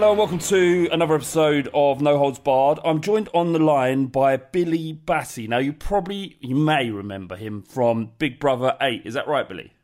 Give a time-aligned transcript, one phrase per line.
[0.00, 2.78] Hello and welcome to another episode of No Holds Barred.
[2.86, 5.46] I'm joined on the line by Billy Bhatti.
[5.46, 9.02] Now you probably you may remember him from Big Brother 8.
[9.04, 9.74] Is that right, Billy?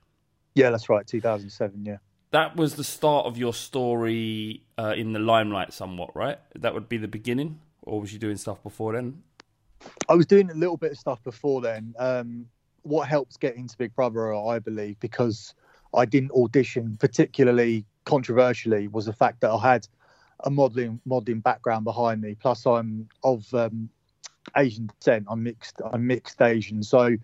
[0.54, 1.06] Yeah, that's right.
[1.06, 1.84] 2007.
[1.84, 1.98] Yeah.
[2.30, 6.38] That was the start of your story uh, in the limelight somewhat, right?
[6.54, 9.22] That would be the beginning or was you doing stuff before then?
[10.08, 11.94] I was doing a little bit of stuff before then.
[11.98, 12.46] Um,
[12.84, 15.52] what helped get into Big Brother, I believe, because
[15.92, 19.86] I didn't audition particularly controversially, was the fact that I had
[20.44, 22.34] a modelling modelling background behind me.
[22.34, 23.88] Plus, I'm of um,
[24.56, 25.26] Asian descent.
[25.28, 25.80] I'm mixed.
[25.92, 27.16] I'm mixed Asian, so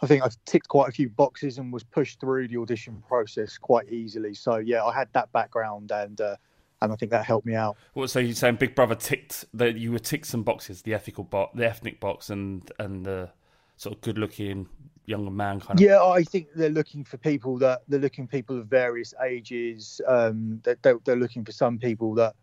[0.00, 3.58] I think I've ticked quite a few boxes and was pushed through the audition process
[3.58, 4.34] quite easily.
[4.34, 6.20] So yeah, I had that background and.
[6.20, 6.36] Uh,
[6.80, 7.76] and I think that helped me out.
[7.92, 11.22] What so you're saying Big Brother ticked that you were ticked some boxes, the ethical
[11.22, 13.30] box, the ethnic box, and and the
[13.76, 14.68] sort of good looking
[15.06, 15.84] younger man kind of.
[15.84, 20.00] Yeah, I think they're looking for people that they're looking for people of various ages.
[20.06, 22.34] Um, that they're, they're looking for some people that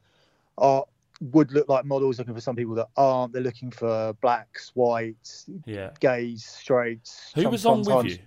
[0.59, 0.85] are
[1.21, 2.17] would look like models.
[2.19, 3.33] Looking for some people that aren't.
[3.33, 5.91] They're looking for blacks, whites, Yeah.
[5.99, 7.31] gays, straights.
[7.35, 8.17] Who some- was on with you?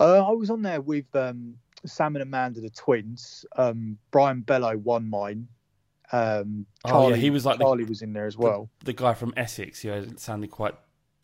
[0.00, 1.54] Uh, I was on there with um,
[1.86, 3.46] Sam and Amanda, the twins.
[3.56, 5.46] Um, Brian Belo won mine.
[6.12, 8.68] Um, Oh, yeah, Charlie, he was like the- Charlie was in there as well.
[8.84, 10.74] The guy from Essex, who sounded quite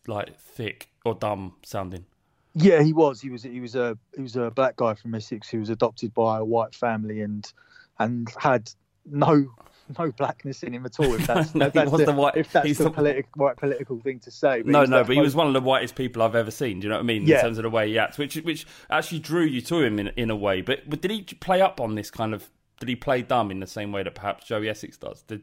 [0.06, 2.06] like thick or dumb sounding.
[2.54, 3.20] Yeah, he was.
[3.20, 3.42] He was.
[3.42, 3.96] He was a.
[4.16, 7.52] He was a black guy from Essex who was adopted by a white family and
[7.98, 8.70] and had
[9.04, 9.46] no
[9.98, 11.12] no blackness in him at all.
[11.14, 14.18] If that's, No, if that's the, the white- if that's the, the- right political thing
[14.20, 14.62] to say.
[14.64, 16.80] No, no, but he was one of the whitest people I've ever seen.
[16.80, 17.26] Do you know what I mean?
[17.26, 17.36] Yeah.
[17.38, 20.08] In terms of the way he acts, which which actually drew you to him in
[20.16, 20.60] in a way.
[20.62, 22.48] But, but did he play up on this kind of?
[22.78, 25.22] Did he play dumb in the same way that perhaps Joey Essex does?
[25.22, 25.42] Did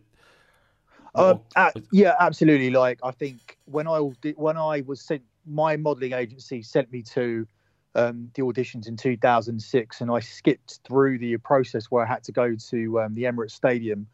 [1.15, 2.69] Um, or- a- yeah, absolutely.
[2.71, 7.01] Like I think when I did, when I was sent, my modelling agency sent me
[7.03, 7.47] to
[7.95, 12.31] um, the auditions in 2006, and I skipped through the process where I had to
[12.31, 14.07] go to um, the Emirates Stadium.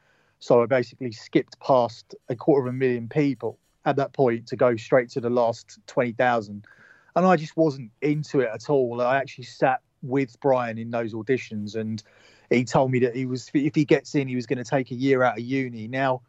[0.44, 4.58] So I basically skipped past a quarter of a million people at that point to
[4.58, 6.66] go straight to the last 20,000,
[7.16, 9.00] and I just wasn't into it at all.
[9.00, 12.04] I actually sat with Brian in those auditions, and
[12.50, 14.92] he told me that he was if he gets in, he was going to take
[14.92, 15.88] a year out of uni.
[15.88, 16.24] Now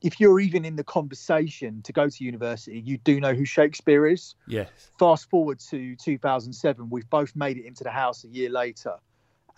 [0.00, 4.06] if you're even in the conversation to go to university, you do know who Shakespeare
[4.06, 4.34] is.
[4.46, 8.96] yes, Fast forward to 2007, we've both made it into the house a year later,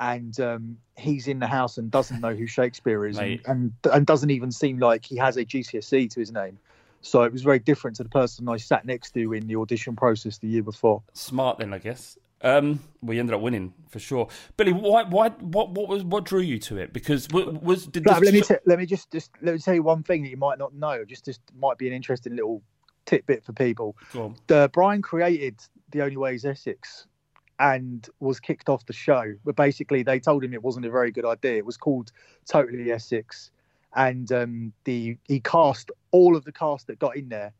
[0.00, 4.06] and um, he's in the house and doesn't know who Shakespeare is, and, and and
[4.06, 6.59] doesn't even seem like he has a GCSE to his name.
[7.00, 9.94] So it was very different to the person I sat next to in the audition
[9.94, 11.03] process the year before.
[11.12, 12.19] smart then I guess.
[12.43, 14.28] Um, we ended up winning for sure.
[14.59, 16.93] Billy, why why what what was what drew you to it?
[16.93, 19.75] Because was, was did this- let me t- let me just just let me tell
[19.75, 21.05] you one thing that you might not know.
[21.05, 22.62] Just just might be an interesting little
[23.06, 23.97] tidbit for people.
[24.47, 25.56] The Brian created
[25.91, 27.06] The Only Way is Essex
[27.59, 29.35] and was kicked off the show.
[29.45, 31.57] But basically, they told him it wasn't a very good idea.
[31.57, 32.12] It was called
[32.47, 33.51] Totally Essex,
[33.95, 37.53] and um, the he cast all of the cast that got in there,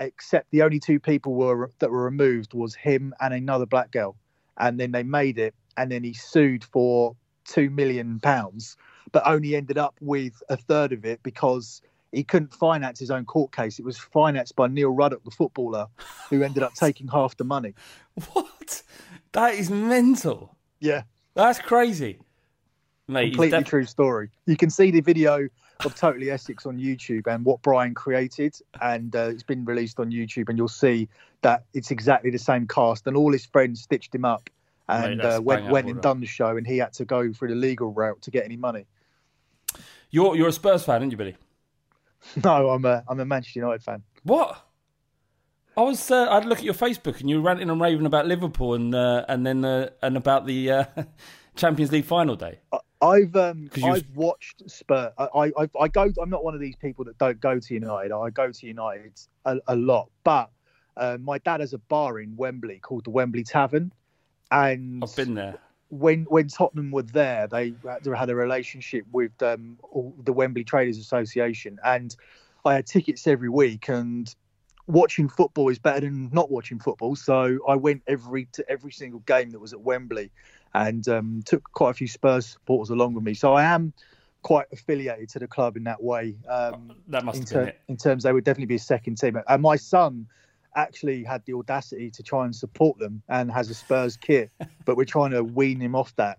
[0.00, 4.16] except the only two people were that were removed was him and another black girl.
[4.60, 7.14] And then they made it, and then he sued for
[7.44, 8.76] two million pounds,
[9.12, 11.80] but only ended up with a third of it because
[12.12, 13.78] he couldn't finance his own court case.
[13.78, 15.86] It was financed by Neil Ruddock, the footballer,
[16.30, 17.74] who ended up taking half the money.
[18.32, 18.82] What?
[19.32, 20.56] That is mental.
[20.80, 21.02] Yeah,
[21.34, 22.18] That's crazy,
[23.08, 23.30] mate.
[23.30, 24.30] completely def- true story.
[24.46, 25.48] You can see the video
[25.84, 30.10] of Totally Essex on YouTube and what Brian created, and uh, it's been released on
[30.10, 31.08] YouTube, and you'll see
[31.42, 34.48] that it's exactly the same cast, and all his friends stitched him up
[34.88, 37.48] and that's uh, went went and done the show, and he had to go through
[37.48, 38.86] the legal route to get any money.
[40.10, 41.36] You're you're a Spurs fan, aren't you, Billy?
[42.42, 44.02] No, I'm a I'm a Manchester United fan.
[44.24, 44.60] What?
[45.78, 46.10] I was.
[46.10, 48.92] Uh, I'd look at your Facebook and you were ranting and raving about Liverpool and
[48.94, 50.84] uh, and then uh, and about the uh,
[51.56, 52.58] Champions League final day.
[53.00, 55.12] I've um you was- I've watched Spurs.
[55.16, 56.10] I, I I- I go.
[56.20, 58.10] I'm not one of these people that don't go to United.
[58.12, 60.50] I go to United a, a lot, but
[60.96, 63.92] uh, my dad has a bar in Wembley called the Wembley Tavern,
[64.50, 65.58] and I've been there.
[65.90, 70.64] when when Tottenham were there, they had had a relationship with um, all- the Wembley
[70.64, 72.16] Traders Association, and
[72.64, 73.88] I had tickets every week.
[73.88, 74.34] And
[74.88, 79.20] watching football is better than not watching football, so I went every to every single
[79.20, 80.30] game that was at Wembley,
[80.74, 83.34] and um, took quite a few Spurs supporters along with me.
[83.34, 83.92] So I am
[84.42, 86.36] quite affiliated to the club in that way.
[86.48, 87.80] Um, That must in, ter- it.
[87.88, 89.38] in terms they would definitely be a second team.
[89.48, 90.26] And my son
[90.76, 94.50] actually had the audacity to try and support them and has a Spurs kit,
[94.84, 96.38] but we're trying to wean him off that.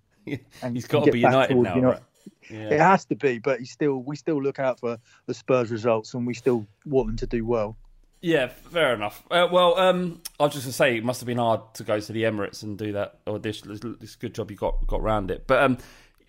[0.62, 1.94] And he's got to be United towards now, United.
[1.95, 2.04] right?
[2.50, 2.74] Yeah.
[2.74, 4.98] It has to be, but he still we still look out for
[5.28, 7.78] the Spurs results and we still want them to do well.
[8.21, 9.24] Yeah, fair enough.
[9.31, 11.83] Uh, well, um, I was just going to say it must have been hard to
[11.83, 13.71] go to the Emirates and do that audition.
[13.71, 15.48] It's, it's a good job you got got around it.
[15.48, 15.77] But um,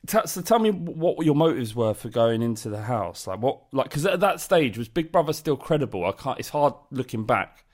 [0.06, 3.26] t- so tell me what your motives were for going into the house.
[3.26, 6.04] Like what, like because at that stage was Big Brother still credible?
[6.04, 6.38] I can't.
[6.38, 7.64] It's hard looking back.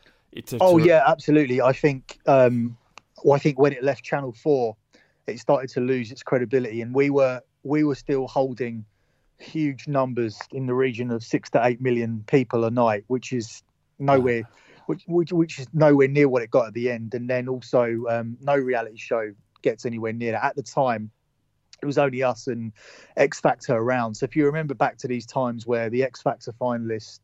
[0.47, 1.61] To, Oh to- yeah, absolutely.
[1.61, 2.77] I think um,
[3.23, 4.77] well, I think when it left Channel Four,
[5.27, 8.85] it started to lose its credibility, and we were we were still holding
[9.39, 13.63] huge numbers in the region of six to eight million people a night, which is
[13.99, 14.49] nowhere,
[14.87, 17.15] which which, which is nowhere near what it got at the end.
[17.15, 19.33] And then also, um, no reality show
[19.63, 20.45] gets anywhere near that.
[20.45, 21.11] At the time,
[21.83, 22.73] it was only us and
[23.17, 24.15] X Factor around.
[24.17, 27.21] So if you remember back to these times where the X Factor finalist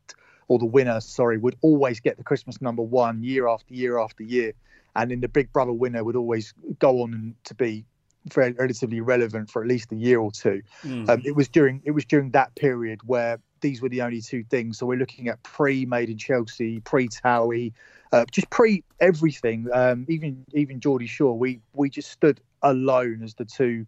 [0.47, 4.23] or the winner, sorry, would always get the Christmas number one year after year after
[4.23, 4.53] year,
[4.95, 7.85] and then the Big Brother winner would always go on and to be
[8.31, 10.61] very relatively relevant for at least a year or two.
[10.83, 11.09] Mm.
[11.09, 14.43] Um, it was during it was during that period where these were the only two
[14.43, 14.77] things.
[14.77, 17.73] So we're looking at pre Made in Chelsea, pre Towie,
[18.11, 19.67] uh, just pre everything.
[19.73, 23.87] Um, even even Geordie Shore, we we just stood alone as the two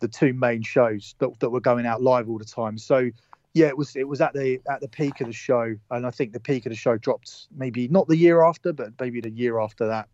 [0.00, 2.78] the two main shows that, that were going out live all the time.
[2.78, 3.10] So
[3.52, 6.10] yeah, it was it was at the at the peak of the show, and I
[6.10, 9.30] think the peak of the show dropped maybe not the year after, but maybe the
[9.30, 10.08] year after that.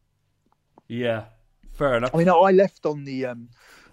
[0.88, 1.24] yeah,
[1.74, 2.14] fair enough.
[2.14, 3.48] I mean, I left on the um,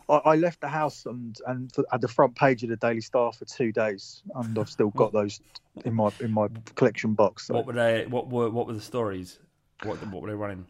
[0.10, 3.32] I, I left the house and and at the front page of the Daily Star
[3.32, 5.40] for two days, and I've still got those
[5.86, 7.48] in my in my collection box.
[7.48, 7.54] So.
[7.54, 8.06] What were they?
[8.08, 9.40] What were what were the stories?
[9.84, 10.66] What what were they running?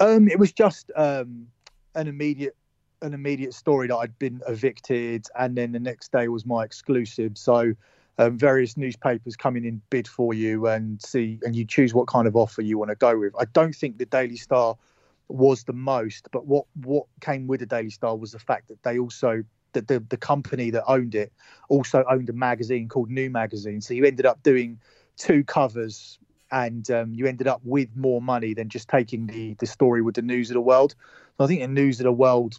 [0.00, 1.48] Um, it was just um,
[1.94, 2.56] an immediate
[3.02, 7.36] an immediate story that I'd been evicted, and then the next day was my exclusive.
[7.36, 7.74] So.
[8.20, 12.26] Um, various newspapers coming in bid for you and see and you choose what kind
[12.26, 13.32] of offer you want to go with.
[13.38, 14.76] I don't think the Daily Star
[15.28, 18.82] was the most, but what what came with the Daily Star was the fact that
[18.82, 21.32] they also that the the company that owned it
[21.68, 23.80] also owned a magazine called New Magazine.
[23.80, 24.80] So you ended up doing
[25.16, 26.18] two covers
[26.50, 30.14] and um, you ended up with more money than just taking the the story with
[30.14, 30.94] the News of the World.
[31.36, 32.58] So I think the News of the World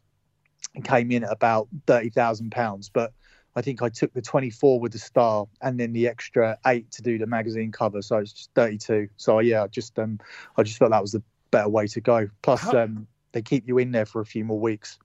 [0.84, 3.14] came in at about thirty thousand pounds, but
[3.56, 6.92] I think I took the twenty four with the Star and then the extra eight
[6.92, 9.10] to do the magazine cover, so it's just thirty two.
[9.18, 10.20] So yeah, I just um
[10.56, 12.30] I just felt that was the better way to go.
[12.42, 14.98] Plus, How- um, they keep you in there for a few more weeks.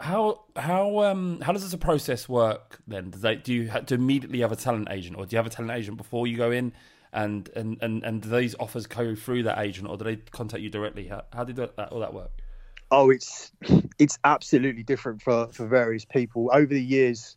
[0.00, 3.10] How how um how does this process work then?
[3.10, 5.46] Does they do you have to immediately have a talent agent, or do you have
[5.46, 6.72] a talent agent before you go in?
[7.12, 10.62] And and and and do these offers go through that agent, or do they contact
[10.62, 11.08] you directly?
[11.08, 12.30] How how did that all that work?
[12.90, 13.52] Oh, it's
[13.98, 17.36] it's absolutely different for for various people over the years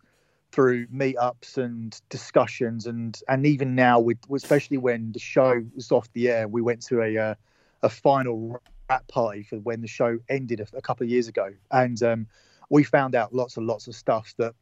[0.52, 6.12] through meetups and discussions and and even now with especially when the show was off
[6.14, 7.36] the air we went to a uh,
[7.82, 11.52] a final rap party for when the show ended a, a couple of years ago
[11.72, 12.28] and um,
[12.70, 14.54] we found out lots and lots of stuff that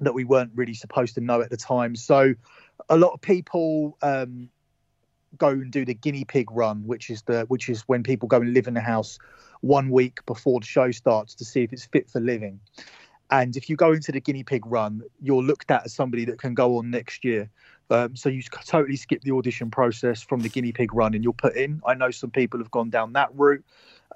[0.00, 2.34] that we weren't really supposed to know at the time so
[2.88, 4.48] a lot of people um,
[5.38, 8.38] go and do the guinea pig run which is the which is when people go
[8.38, 9.18] and live in the house
[9.64, 12.60] one week before the show starts to see if it's fit for living.
[13.30, 16.38] And if you go into the guinea pig run, you're looked at as somebody that
[16.38, 17.50] can go on next year.
[17.90, 21.32] Um, so you totally skip the audition process from the guinea pig run and you're
[21.32, 21.82] put in.
[21.86, 23.64] I know some people have gone down that route.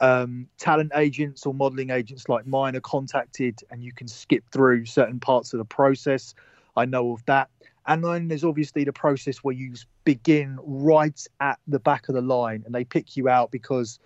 [0.00, 4.86] Um, talent agents or modeling agents like mine are contacted and you can skip through
[4.86, 6.34] certain parts of the process.
[6.76, 7.50] I know of that.
[7.86, 9.74] And then there's obviously the process where you
[10.04, 13.98] begin right at the back of the line and they pick you out because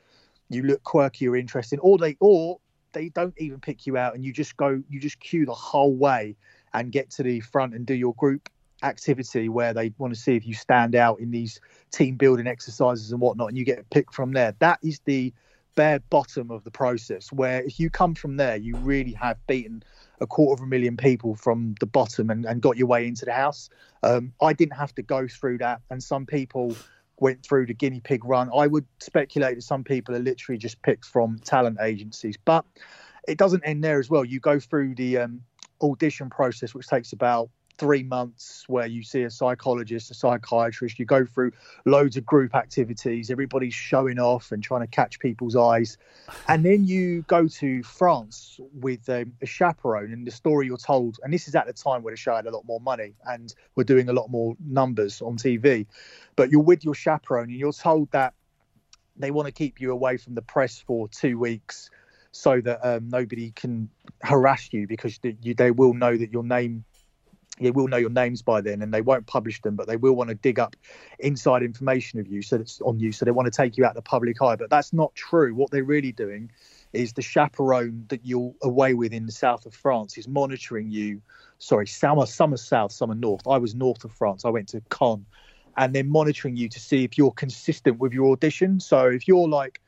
[0.48, 2.58] you look quirky or interesting, or they or
[2.92, 5.94] they don't even pick you out and you just go you just queue the whole
[5.94, 6.36] way
[6.74, 8.48] and get to the front and do your group
[8.82, 11.60] activity where they want to see if you stand out in these
[11.92, 15.32] team building exercises and whatnot and you get picked from there that is the
[15.74, 19.82] bare bottom of the process where if you come from there you really have beaten
[20.22, 23.24] a quarter of a million people from the bottom and, and got your way into
[23.24, 23.68] the house.
[24.02, 26.78] Um, I didn't have to go through that, and some people
[27.20, 28.50] went through the guinea pig run.
[28.54, 32.64] I would speculate that some people are literally just picked from talent agencies, but
[33.28, 34.24] it doesn't end there as well.
[34.24, 35.42] You go through the um,
[35.80, 41.04] audition process, which takes about three months where you see a psychologist, a psychiatrist, you
[41.04, 41.52] go through
[41.84, 45.98] loads of group activities, everybody's showing off and trying to catch people's eyes.
[46.48, 51.18] And then you go to France with um, a chaperone, and the story you're told,
[51.22, 53.54] and this is at the time where the show had a lot more money and
[53.74, 55.86] we're doing a lot more numbers on TV,
[56.36, 58.34] but you're with your chaperone and you're told that
[59.16, 61.90] they want to keep you away from the press for two weeks
[62.32, 63.90] so that um, nobody can
[64.22, 66.84] harass you because they, you, they will know that your name
[67.62, 70.14] they will know your names by then and they won't publish them but they will
[70.14, 70.76] want to dig up
[71.18, 73.94] inside information of you so that's on you so they want to take you out
[73.94, 74.56] the public eye.
[74.56, 75.54] But that's not true.
[75.54, 76.50] What they're really doing
[76.92, 81.22] is the chaperone that you're away with in the south of france is monitoring you.
[81.58, 83.46] Sorry summer, are south summer north.
[83.46, 84.44] I was north of france.
[84.44, 85.24] I went to Caen
[85.76, 88.80] and they're monitoring you to see if you're consistent with your audition.
[88.80, 89.80] So if you're like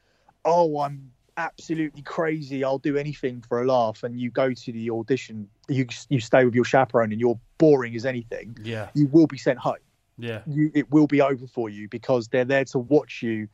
[0.45, 2.65] oh i'm absolutely crazy.
[2.65, 6.45] I'll do anything for a laugh and you go to the audition you you stay
[6.45, 9.77] with your chaperone and you're boring as anything Yeah, you will be sent home.
[10.19, 13.49] Yeah, you it will be over for you because they're there to watch you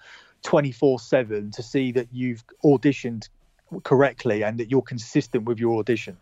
[0.45, 3.29] 24/7 to see that you've auditioned
[3.85, 6.17] correctly and that you're consistent with your audition.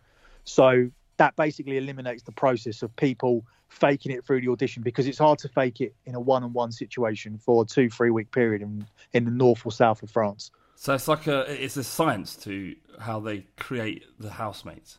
[0.44, 5.18] So that basically eliminates the process of people faking it through the audition because it's
[5.18, 8.86] hard to fake it in a one-on-one situation for a two three week period in
[9.12, 12.76] in the north or south of France So it's like a it's a science to
[13.00, 14.98] how they create the housemates.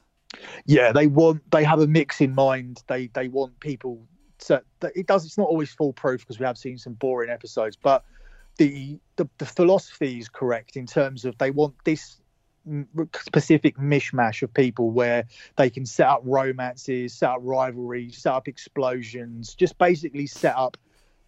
[0.65, 4.05] yeah they want they have a mix in mind they they want people
[4.39, 4.61] to
[4.93, 8.03] it does it's not always foolproof because we have seen some boring episodes but
[8.57, 12.17] the, the the philosophy is correct in terms of they want this
[13.15, 15.23] specific mishmash of people where
[15.55, 20.77] they can set up romances set up rivalries set up explosions just basically set up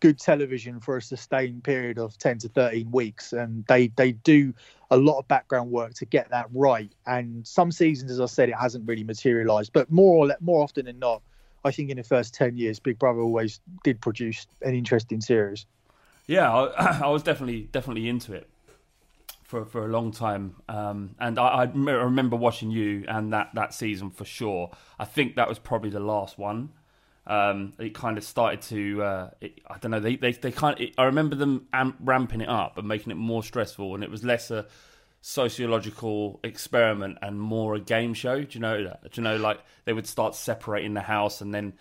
[0.02, 4.54] good television for a sustained period of 10 to 13 weeks and they they do
[4.90, 8.50] a lot of background work to get that right and some seasons as i said
[8.50, 11.22] it hasn't really materialized but more or less, more often than not
[11.64, 15.66] i think in the first 10 years big brother always did produce an interesting series
[16.28, 18.50] Yeah, I, I was definitely definitely into it
[19.52, 23.74] for for a long time, um, and I, I remember watching you and that that
[23.74, 24.72] season for sure.
[24.98, 26.70] I think that was probably the last one.
[27.28, 30.80] Um, it kind of started to uh, it, I don't know they they, they kind
[30.82, 34.10] of, I remember them amp, ramping it up and making it more stressful, and it
[34.10, 34.66] was less a
[35.22, 38.42] sociological experiment and more a game show.
[38.42, 39.04] Do you know that?
[39.04, 41.74] Do you know like they would start separating the house and then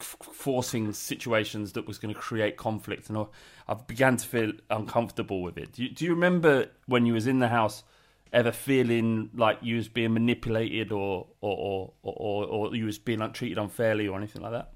[0.00, 3.26] f- forcing situations that was going to create conflict, and I,
[3.68, 5.74] I began to feel uncomfortable with it.
[5.74, 7.84] Do you, do you remember when you was in the house?
[8.32, 13.18] Ever feeling like you was being manipulated, or or or, or, or you was being
[13.18, 14.72] like, treated unfairly, or anything like that?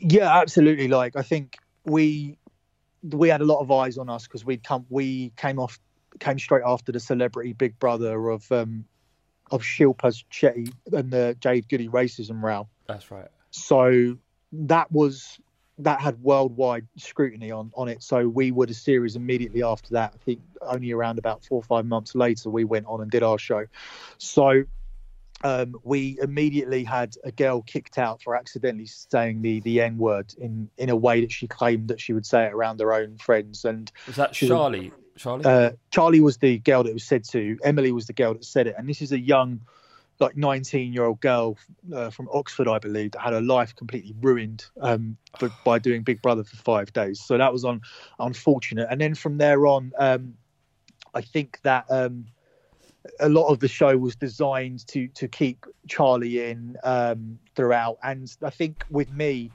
[0.00, 0.88] Yeah absolutely.
[0.88, 2.38] Like i think we
[3.02, 5.78] we had a lot of eyes on us because we'd come we came off
[6.18, 8.84] came straight after the celebrity big brother of um
[9.52, 12.68] of Shilpa Shetty and the jade goody racism row.
[12.86, 13.28] That's right.
[13.50, 14.16] so
[14.52, 15.38] that was
[15.78, 18.02] that had worldwide scrutiny on on it.
[18.02, 20.14] So we were the series immediately after that.
[20.14, 23.22] I think only around about four or five months later we went on and did
[23.22, 23.66] our show.
[24.18, 24.64] So
[25.46, 30.34] um, we immediately had a girl kicked out for accidentally saying the the n word
[30.38, 33.16] in in a way that she claimed that she would say it around her own
[33.18, 34.92] friends and Was that Charlie?
[35.16, 35.44] Charlie?
[35.44, 37.56] uh, Charlie was the girl that was said to.
[37.62, 38.74] Emily was the girl that said it.
[38.76, 39.60] And this is a young,
[40.18, 41.56] like 19 year old girl
[41.94, 46.02] uh, from Oxford, I believe, that had her life completely ruined um, for, by doing
[46.02, 47.22] Big Brother for five days.
[47.24, 47.82] So that was on
[48.18, 48.88] unfortunate.
[48.90, 50.34] And then from there on, um,
[51.14, 52.26] I think that um,
[53.20, 57.98] a lot of the show was designed to to keep Charlie in um, throughout.
[58.02, 59.50] And I think with me,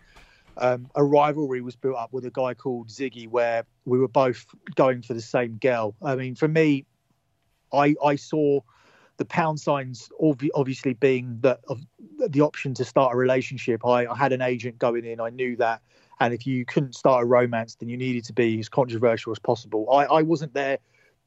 [0.57, 4.45] um, a rivalry was built up with a guy called Ziggy, where we were both
[4.75, 5.95] going for the same girl.
[6.01, 6.85] I mean, for me,
[7.73, 8.61] I I saw
[9.17, 10.09] the pound signs
[10.55, 11.59] obviously being the
[12.27, 13.85] the option to start a relationship.
[13.85, 15.19] I, I had an agent going in.
[15.19, 15.81] I knew that,
[16.19, 19.39] and if you couldn't start a romance, then you needed to be as controversial as
[19.39, 19.87] possible.
[19.91, 20.79] I, I wasn't there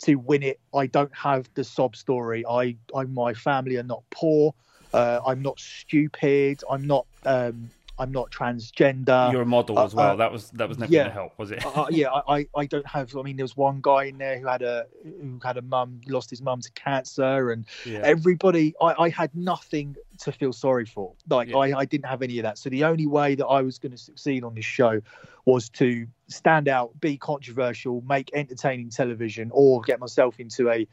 [0.02, 0.60] to win it.
[0.74, 2.44] I don't have the sob story.
[2.46, 4.54] I, I my family are not poor.
[4.92, 6.60] Uh, I'm not stupid.
[6.70, 7.06] I'm not.
[7.24, 9.30] Um, I'm not transgender.
[9.32, 10.12] You're a model uh, as well.
[10.12, 11.02] uh, that was that was never yeah.
[11.02, 11.64] going to help, was it?
[11.64, 13.16] uh, yeah, I, I- I don't have.
[13.16, 16.00] I mean, there was one guy in there who had a who had a mum,
[16.08, 18.00] lost his mum to cancer, and yeah.
[18.02, 18.74] everybody.
[18.80, 21.12] I, I had nothing to feel sorry for.
[21.28, 21.58] Like Yeah.
[21.58, 22.58] I, I didn't have any of that.
[22.58, 25.00] So the only way that I was going to succeed on this show
[25.44, 30.86] was to stand out, be controversial, make entertaining television, or get myself into a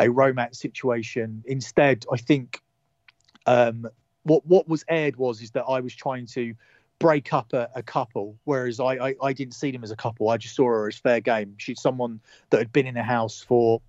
[0.00, 1.42] a romance situation.
[1.46, 2.60] Instead, I think
[3.46, 3.86] um,
[4.28, 6.54] what what was aired was is that I was trying to
[6.98, 10.28] break up a, a couple, whereas I, I I didn't see them as a couple.
[10.28, 11.54] I just saw her as fair game.
[11.58, 12.20] She's someone
[12.50, 13.80] that had been in a house for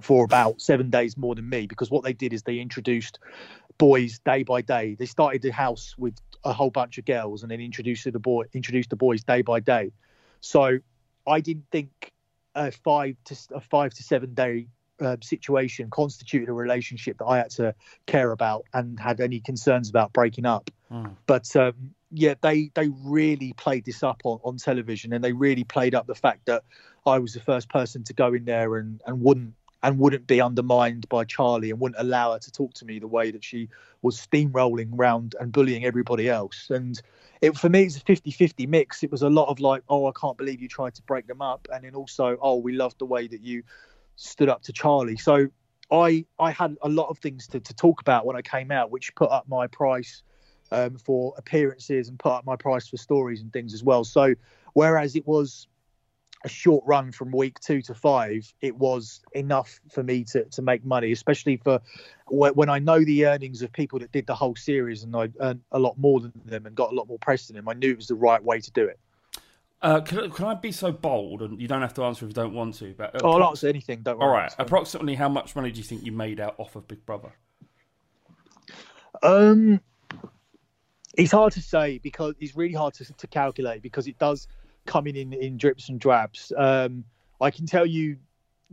[0.00, 3.18] for about seven days more than me because what they did is they introduced
[3.78, 4.96] boys day by day.
[4.98, 8.44] They started the house with a whole bunch of girls and then introduced the boy
[8.52, 9.92] introduced the boys day by day.
[10.40, 10.78] So
[11.26, 12.12] I didn't think
[12.54, 14.68] a five to a five to seven day
[15.02, 17.74] uh, situation constituted a relationship that I had to
[18.06, 20.70] care about and had any concerns about breaking up.
[20.90, 21.16] Mm.
[21.26, 25.64] But um, yeah, they they really played this up on, on television, and they really
[25.64, 26.64] played up the fact that
[27.06, 30.40] I was the first person to go in there and, and wouldn't and wouldn't be
[30.40, 33.68] undermined by Charlie and wouldn't allow her to talk to me the way that she
[34.00, 36.68] was steamrolling around and bullying everybody else.
[36.70, 37.00] And
[37.40, 39.02] it for me, it's a 50 50 mix.
[39.02, 41.42] It was a lot of like, oh, I can't believe you tried to break them
[41.42, 41.66] up.
[41.72, 43.64] And then also, oh, we love the way that you
[44.22, 45.16] stood up to Charlie.
[45.16, 45.48] So
[45.90, 48.90] I I had a lot of things to, to talk about when I came out,
[48.90, 50.22] which put up my price
[50.70, 54.04] um, for appearances and put up my price for stories and things as well.
[54.04, 54.34] So
[54.72, 55.66] whereas it was
[56.44, 60.62] a short run from week two to five, it was enough for me to, to
[60.62, 61.80] make money, especially for
[62.28, 65.60] when I know the earnings of people that did the whole series and I earned
[65.70, 67.68] a lot more than them and got a lot more press than them.
[67.68, 68.98] I knew it was the right way to do it.
[69.82, 72.34] Uh, can, can I be so bold, and you don't have to answer if you
[72.34, 74.02] don't want to, but oh, I'll answer anything.
[74.02, 74.28] Don't worry.
[74.28, 74.54] All right.
[74.58, 77.32] Approximately how much money do you think you made out off of Big Brother?
[79.24, 79.80] Um,
[81.14, 84.46] it's hard to say because it's really hard to, to calculate because it does
[84.86, 86.52] come in, in in drips and drabs.
[86.56, 87.04] Um,
[87.40, 88.18] I can tell you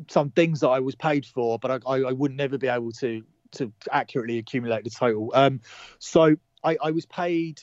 [0.07, 2.91] some things that I was paid for, but I, I, I would never be able
[2.93, 3.23] to
[3.53, 5.31] to accurately accumulate the total.
[5.33, 5.61] Um,
[5.97, 7.61] so I, I was paid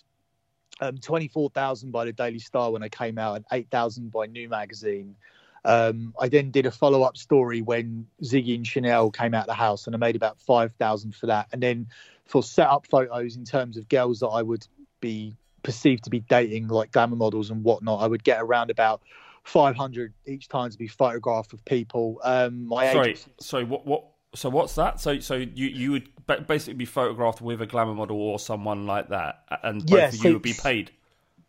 [0.80, 4.10] um, twenty four thousand by the Daily Star when I came out, and eight thousand
[4.12, 5.16] by New Magazine.
[5.64, 9.46] Um, I then did a follow up story when Ziggy and Chanel came out of
[9.48, 11.48] the house, and I made about five thousand for that.
[11.52, 11.88] And then
[12.24, 14.66] for set up photos in terms of girls that I would
[15.00, 19.02] be perceived to be dating, like glamour models and whatnot, I would get around about
[19.42, 22.20] five hundred each time to be photographed with people.
[22.22, 23.64] Um, my Sorry, agency- sorry.
[23.64, 24.04] What what?
[24.36, 25.00] So what's that?
[25.00, 26.08] So so you you would
[26.46, 30.14] basically be photographed with a glamour model or someone like that, and both Yeah, of
[30.14, 30.90] so you would be paid.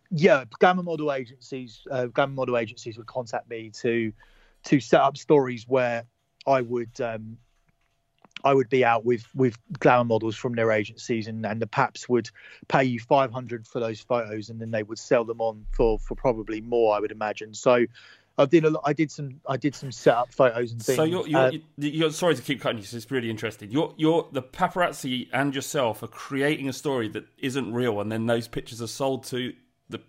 [0.10, 4.14] yeah, glamour model agencies, uh, glamour model agencies would contact me to
[4.66, 6.06] to set up stories where
[6.46, 7.38] I would um,
[8.44, 12.08] I would be out with with glamour models from their agencies, and and the Paps
[12.08, 12.30] would
[12.70, 16.00] pay you five hundred for those photos, and then they would sell them on for
[16.00, 17.54] for probably more, I would imagine.
[17.54, 17.86] So.
[18.40, 18.84] I did a lot.
[18.86, 19.42] I did some.
[19.48, 20.96] I did some setup photos and things.
[20.96, 22.86] So you're, you're, Uh, you're sorry to keep cutting you.
[22.90, 23.72] It's really interesting.
[23.72, 28.26] You're you're the paparazzi and yourself are creating a story that isn't real, and then
[28.28, 29.54] those pictures are sold to
[29.90, 30.00] the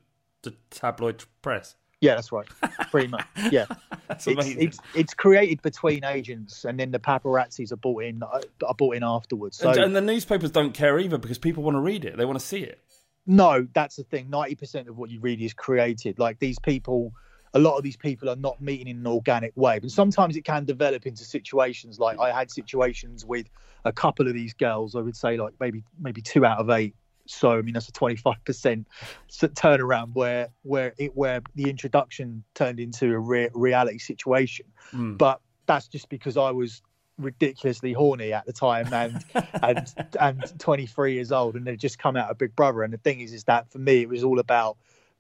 [0.42, 1.74] the tabloid press.
[2.00, 2.46] yeah, that's right.
[2.90, 3.26] Pretty much.
[3.50, 3.66] Yeah.
[4.08, 4.62] That's it's, amazing.
[4.62, 8.22] it's it's created between agents, and then the paparazzis are bought in.
[8.22, 9.56] uh, Are bought in afterwards.
[9.56, 12.16] So and, and the newspapers don't care either because people want to read it.
[12.16, 12.80] They want to see it.
[13.26, 14.28] no, that's the thing.
[14.30, 16.18] Ninety percent of what you read is created.
[16.18, 17.12] Like these people,
[17.54, 20.44] a lot of these people are not meeting in an organic way, but sometimes it
[20.44, 21.98] can develop into situations.
[21.98, 23.48] Like I had situations with
[23.84, 24.94] a couple of these girls.
[24.94, 26.94] I would say like maybe maybe two out of eight.
[27.26, 28.86] So I mean that's a twenty five percent
[29.30, 34.66] turnaround where where it where the introduction turned into a re- reality situation.
[34.92, 35.18] Mm.
[35.18, 36.82] But that's just because I was
[37.18, 39.24] ridiculously horny at the time and
[39.62, 42.82] and and 23 years old and they'd just come out of Big Brother.
[42.82, 44.78] And the thing is, is that for me it was all about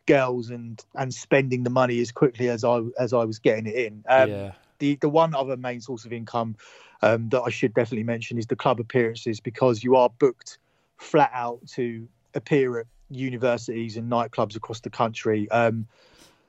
[0.08, 3.74] girls and and spending the money as quickly as I as I was getting it
[3.74, 4.04] in.
[4.08, 4.52] Um, yeah.
[4.78, 6.56] the the one other main source of income
[7.02, 10.58] um, that I should definitely mention is the club appearances because you are booked
[10.96, 15.48] flat out to appear at universities and nightclubs across the country.
[15.50, 15.86] Um,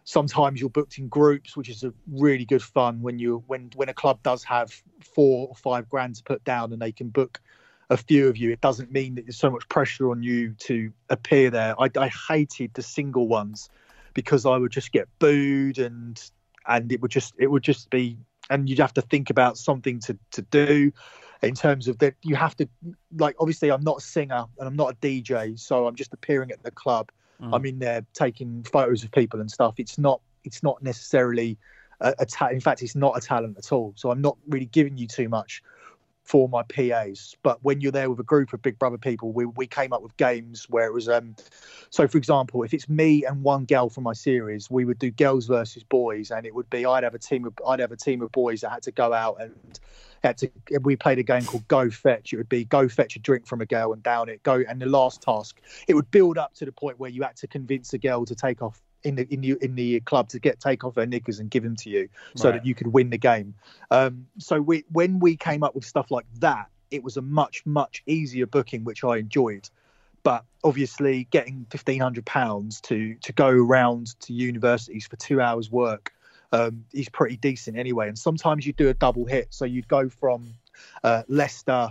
[0.06, 3.90] sometimes you're booked in groups, which is a really good fun when you when when
[3.90, 7.42] a club does have four or five grand to put down and they can book
[7.90, 8.52] a few of you.
[8.52, 11.76] It doesn't mean that there's so much pressure on you to appear there.
[11.80, 13.70] I, I hated the single ones
[14.14, 16.22] because I would just get booed and
[16.68, 18.18] and it would just it would just be
[18.50, 20.92] and you'd have to think about something to to do
[21.42, 22.68] in terms of that you have to
[23.18, 26.52] like obviously I'm not a singer and I'm not a DJ so I'm just appearing
[26.52, 27.56] at the club Mm.
[27.56, 31.58] I'm in there taking photos of people and stuff it's not it's not necessarily
[32.02, 34.66] a, a ta- in fact it's not a talent at all so I'm not really
[34.66, 35.64] giving you too much
[36.30, 39.46] for my PAs but when you're there with a group of Big Brother people we,
[39.48, 41.36] we came up with games where it was um
[41.90, 45.10] so for example if it's me and one girl from my series we would do
[45.10, 47.98] girls versus boys and it would be I'd have a team of I'd have a
[47.98, 49.80] team of boys that had to go out and
[50.24, 50.52] had to
[50.84, 52.32] we played a game called go fetch.
[52.32, 54.80] It would be go fetch a drink from a girl and down it go and
[54.80, 57.92] the last task it would build up to the point where you had to convince
[57.94, 60.84] a girl to take off in the in the in the club to get take
[60.84, 63.54] off their knickers and give them to you so that you could win the game
[63.92, 67.66] um, so we when we came up with stuff like that it was a much
[67.66, 69.70] much easier booking, which I enjoyed.
[70.24, 75.72] But obviously, getting fifteen hundred pounds to to go around to universities for two hours
[75.72, 76.14] work
[76.52, 78.08] um, is pretty decent anyway.
[78.08, 80.54] And sometimes you do a double hit, so you'd go from
[81.04, 81.90] uh, Leicester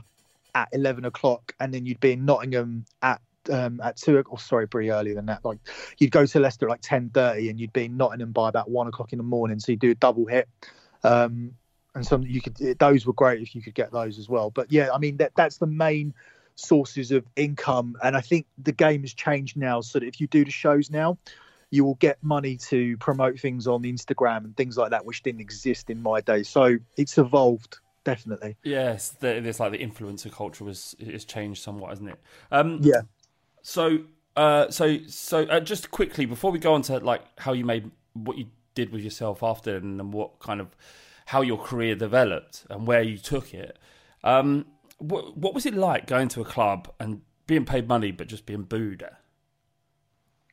[0.54, 4.22] at eleven o'clock, and then you'd be in Nottingham at um, at two.
[4.30, 5.44] Oh, sorry, pretty earlier than that.
[5.44, 5.58] Like
[5.98, 8.70] you'd go to Leicester at like ten thirty, and you'd be in Nottingham by about
[8.70, 9.58] one o'clock in the morning.
[9.58, 10.48] So you do a double hit.
[11.04, 11.54] Um,
[11.94, 14.50] and some you could those were great if you could get those as well.
[14.50, 16.14] But yeah, I mean that that's the main
[16.54, 19.80] sources of income, and I think the game has changed now.
[19.80, 21.18] So that if you do the shows now,
[21.70, 25.40] you will get money to promote things on Instagram and things like that, which didn't
[25.40, 26.42] exist in my day.
[26.42, 28.56] So it's evolved definitely.
[28.62, 32.20] Yes, there's like the influencer culture was has changed somewhat, hasn't it?
[32.50, 33.02] Um, Yeah.
[33.68, 33.98] So,
[34.34, 37.90] uh, so, so, uh, just quickly before we go on to like how you made
[38.14, 40.74] what you did with yourself after, and then what kind of
[41.26, 43.78] how your career developed and where you took it.
[44.24, 44.64] Um,
[44.96, 48.46] what what was it like going to a club and being paid money but just
[48.46, 49.20] being booed at?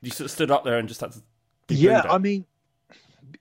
[0.02, 1.22] You sort of stood up there and just had to.
[1.68, 2.12] Be Yeah, booed?
[2.12, 2.46] I mean,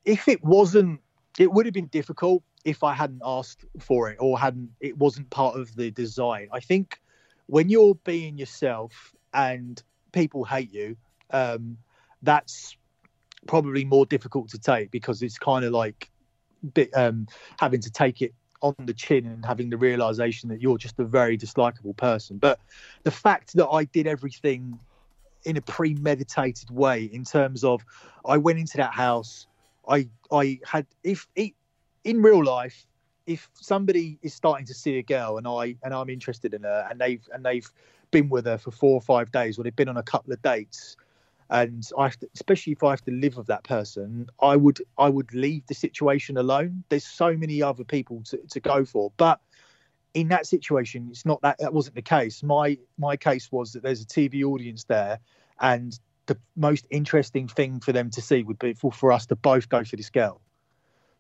[0.05, 1.01] if it wasn't,
[1.37, 4.71] it would have been difficult if I hadn't asked for it or hadn't.
[4.79, 6.47] It wasn't part of the design.
[6.53, 7.01] I think
[7.47, 10.97] when you're being yourself and people hate you,
[11.31, 11.77] um,
[12.23, 12.77] that's
[13.47, 16.11] probably more difficult to take because it's kind of like
[16.73, 17.27] bit, um,
[17.59, 21.05] having to take it on the chin and having the realization that you're just a
[21.05, 22.39] very dislikable person.
[22.39, 22.59] But
[23.03, 24.79] the fact that I did everything
[25.45, 27.85] in a premeditated way in terms of
[28.25, 29.47] I went into that house.
[29.89, 32.87] I I had if in real life,
[33.27, 36.87] if somebody is starting to see a girl and I and I'm interested in her
[36.91, 37.71] and they've and they've
[38.15, 40.41] been with her for four or five days or they've been on a couple of
[40.43, 40.97] dates
[41.51, 45.09] and I to, especially if I have to live with that person, I would I
[45.09, 46.85] would leave the situation alone.
[46.89, 49.41] There's so many other people to, to go for, but
[50.15, 52.43] in that situation, it's not that that wasn't the case.
[52.43, 55.19] My my case was that there's a TV audience there,
[55.61, 59.37] and the most interesting thing for them to see would be for, for us to
[59.37, 60.41] both go for this girl.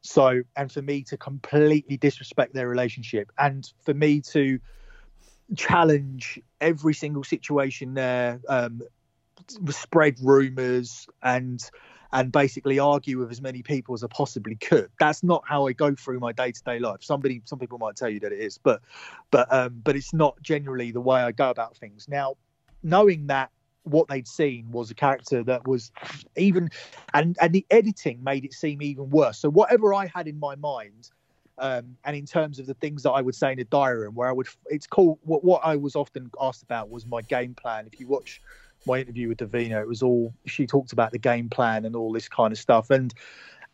[0.00, 4.58] So, and for me to completely disrespect their relationship, and for me to
[5.56, 8.82] challenge every single situation there, um,
[9.70, 11.70] spread rumors and
[12.12, 14.88] and basically argue with as many people as I possibly could.
[15.00, 17.02] That's not how I go through my day to day life.
[17.02, 18.80] Somebody, some people might tell you that it is, but
[19.32, 22.06] but um, but it's not generally the way I go about things.
[22.08, 22.36] Now,
[22.84, 23.50] knowing that
[23.82, 25.90] what they'd seen was a character that was
[26.36, 26.70] even,
[27.12, 29.38] and and the editing made it seem even worse.
[29.38, 31.10] So whatever I had in my mind.
[31.58, 34.14] Um, and in terms of the things that I would say in a diary room,
[34.14, 37.54] where I would, it's called what, what I was often asked about was my game
[37.54, 37.88] plan.
[37.92, 38.42] If you watch
[38.86, 42.12] my interview with Davina, it was all she talked about the game plan and all
[42.12, 43.14] this kind of stuff, and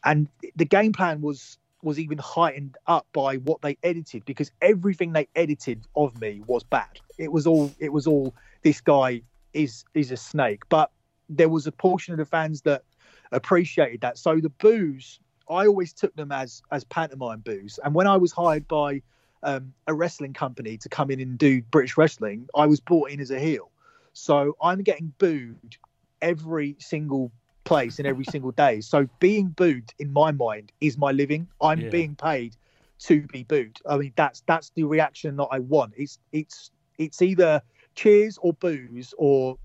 [0.05, 5.13] and the game plan was was even heightened up by what they edited because everything
[5.13, 7.01] they edited of me was bad.
[7.19, 9.23] It was all it was all this guy
[9.55, 10.91] is is a snake, but
[11.29, 12.83] there was a portion of the fans that
[13.33, 14.19] appreciated that.
[14.19, 18.33] So the booze, I always took them as as pantomime booze, and when I was
[18.33, 19.03] hired by
[19.43, 23.21] um, a wrestling company to come in and do British wrestling, I was brought in
[23.21, 23.71] as a heel.
[24.13, 25.77] So I'm getting booed
[26.21, 27.33] every single
[27.65, 28.81] place and every single day.
[28.81, 31.49] So being booed in my mind is my living.
[31.61, 31.91] I'm Yeah.
[31.91, 32.57] being paid
[33.01, 33.79] to be booed.
[33.87, 35.95] I mean that's that's the reaction that I want.
[35.97, 37.63] It's it's it's either
[37.95, 39.59] cheers or boos or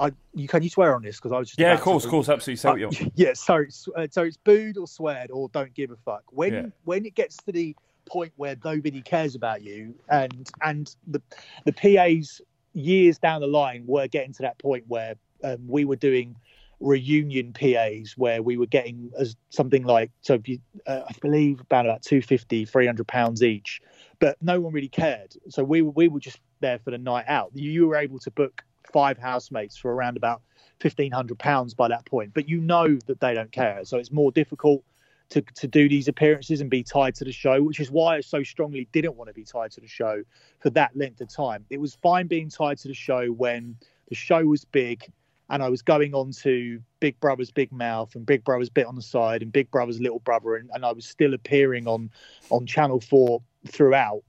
[0.00, 2.10] I you can you swear on this because I was just yeah, of course, of
[2.10, 2.80] course, absolutely.
[2.80, 2.88] You're.
[2.88, 6.24] uh, yeah, so it's uh, so it's booed or sweared or don't give a fuck.
[6.30, 6.66] When Yeah.
[6.84, 11.22] when it gets to the point where nobody cares about you and and the
[11.64, 12.40] the PAs
[12.72, 16.34] years down the line were getting to that point where um, we were doing
[16.80, 21.60] reunion PAs where we were getting as something like so if you, uh, I believe
[21.60, 23.82] about about 250 300 pounds each
[24.18, 27.26] but no one really cared so we were we were just there for the night
[27.28, 30.42] out you, you were able to book five housemates for around about
[30.80, 32.32] 1500 pounds by that point.
[32.34, 33.84] But you know that they don't care.
[33.84, 34.82] So it's more difficult
[35.30, 38.20] to, to do these appearances and be tied to the show which is why i
[38.20, 40.24] so strongly didn't want to be tied to the show
[40.58, 41.64] for that length of time.
[41.70, 43.76] It was fine being tied to the show when
[44.08, 45.08] the show was big
[45.50, 48.94] and I was going on to Big Brother's Big Mouth and Big Brother's Bit on
[48.94, 52.10] the Side and Big Brother's Little Brother, and, and I was still appearing on
[52.50, 54.22] on Channel Four throughout.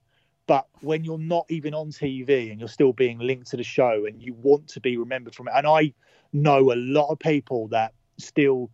[0.52, 4.04] But when you're not even on TV and you're still being linked to the show
[4.06, 5.94] and you want to be remembered from it, and I
[6.34, 8.70] know a lot of people that still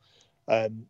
[0.47, 0.87] um,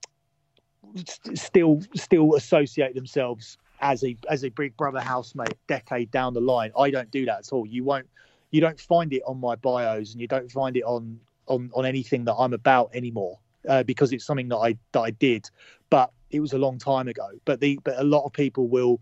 [0.95, 6.39] st- still still associate themselves as a as a Big Brother housemate decade down the
[6.39, 6.71] line.
[6.79, 7.65] I don't do that at all.
[7.65, 8.07] You won't
[8.51, 11.85] you don't find it on my bios and you don't find it on on on
[11.85, 15.49] anything that I'm about anymore uh, because it's something that I that I did,
[15.89, 17.27] but it was a long time ago.
[17.43, 19.01] But the but a lot of people will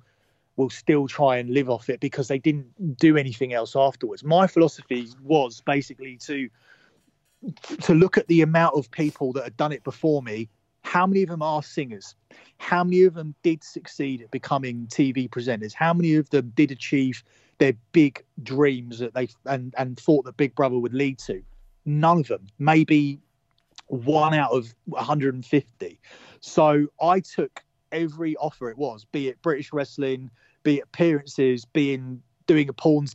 [0.58, 4.24] will still try and live off it because they didn't do anything else afterwards.
[4.24, 6.50] My philosophy was basically to
[7.82, 10.50] to look at the amount of people that had done it before me.
[10.84, 12.15] How many of them are singers?
[12.58, 15.74] How many of them did succeed at becoming TV presenters?
[15.74, 17.24] How many of them did achieve
[17.58, 21.44] their big dreams that they and and thought that Big Brother would lead to?
[21.86, 22.48] None of them.
[22.58, 23.20] Maybe
[23.88, 26.00] one out of 150.
[26.39, 30.30] So I took every offer it was, be it British wrestling,
[30.65, 33.08] be appearances, being doing a porn,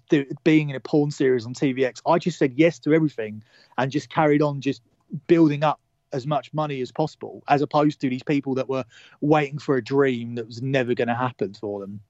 [0.45, 2.01] being in a porn series on TVX.
[2.07, 3.43] I just said yes to everything
[3.77, 4.81] and just carried on, just
[5.27, 5.79] building up
[6.13, 8.85] as much money as possible, as opposed to these people that were
[9.21, 12.01] waiting for a dream that was never going to happen for them.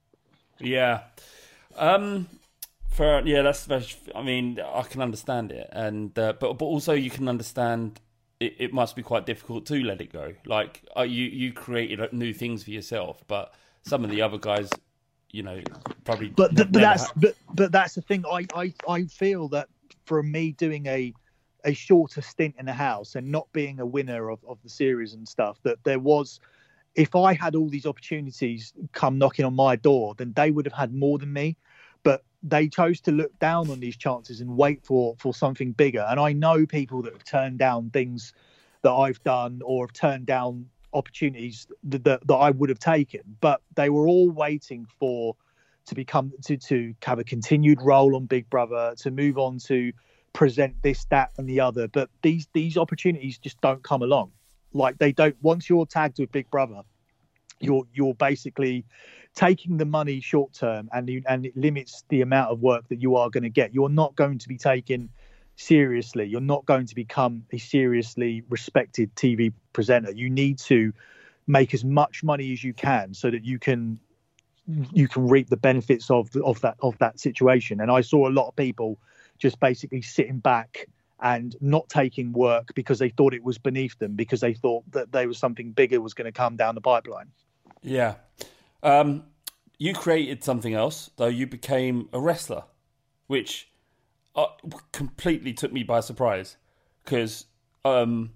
[0.59, 1.00] Yeah.
[1.76, 2.29] Um,
[2.88, 3.68] for yeah, that's.
[4.14, 8.00] I mean, I can understand it, and uh, but but also you can understand
[8.40, 10.35] it, it must be quite difficult to let it go.
[10.44, 14.70] Like uh, you you created new things for yourself, but some of the other guys,
[15.33, 15.61] you know,
[16.05, 16.29] probably.
[16.29, 18.25] But but that's ha- but but that's the thing.
[18.31, 19.69] I I I feel that
[20.07, 21.12] for me doing a
[21.64, 25.12] a shorter stint in the house and not being a winner of, of the series
[25.12, 26.40] and stuff that there was
[26.95, 30.73] if i had all these opportunities come knocking on my door then they would have
[30.73, 31.55] had more than me
[32.03, 36.07] but they chose to look down on these chances and wait for for something bigger.
[36.09, 38.33] And I know people that have turned down things
[38.83, 43.20] that I've done or have turned down opportunities that, that, that I would have taken,
[43.40, 45.37] but they were all waiting for
[45.87, 49.92] to become to to have a continued role on Big Brother, to move on to
[50.33, 51.88] present this, that, and the other.
[51.88, 54.33] But these these opportunities just don't come along.
[54.72, 55.37] Like they don't.
[55.42, 56.83] Once you're tagged with Big Brother,
[57.61, 58.85] you're you're basically
[59.35, 63.00] taking the money short term and you, and it limits the amount of work that
[63.00, 63.72] you are going to get.
[63.72, 65.09] You're not going to be taken
[65.61, 66.25] seriously.
[66.27, 70.11] You're not going to become a seriously respected TV presenter.
[70.12, 70.92] You need to
[71.46, 73.99] make as much money as you can so that you can
[74.92, 77.81] you can reap the benefits of of that of that situation.
[77.81, 78.99] And I saw a lot of people
[79.38, 80.87] just basically sitting back
[81.23, 85.12] and not taking work because they thought it was beneath them because they thought that
[85.12, 87.31] there was something bigger was going to come down the pipeline.
[87.83, 88.14] Yeah.
[88.83, 89.25] Um,
[89.79, 91.27] you created something else, though.
[91.27, 92.64] You became a wrestler,
[93.27, 93.69] which
[94.37, 94.47] uh,
[94.93, 96.57] completely took me by surprise
[97.05, 97.47] because
[97.85, 98.31] um,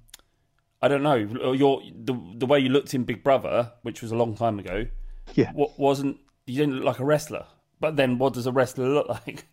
[0.83, 1.15] I don't know
[1.53, 4.87] your the the way you looked in Big Brother, which was a long time ago.
[5.35, 7.47] Yeah, what wasn't you didn't look like a wrestler.
[7.81, 9.47] But then, what does a wrestler look like?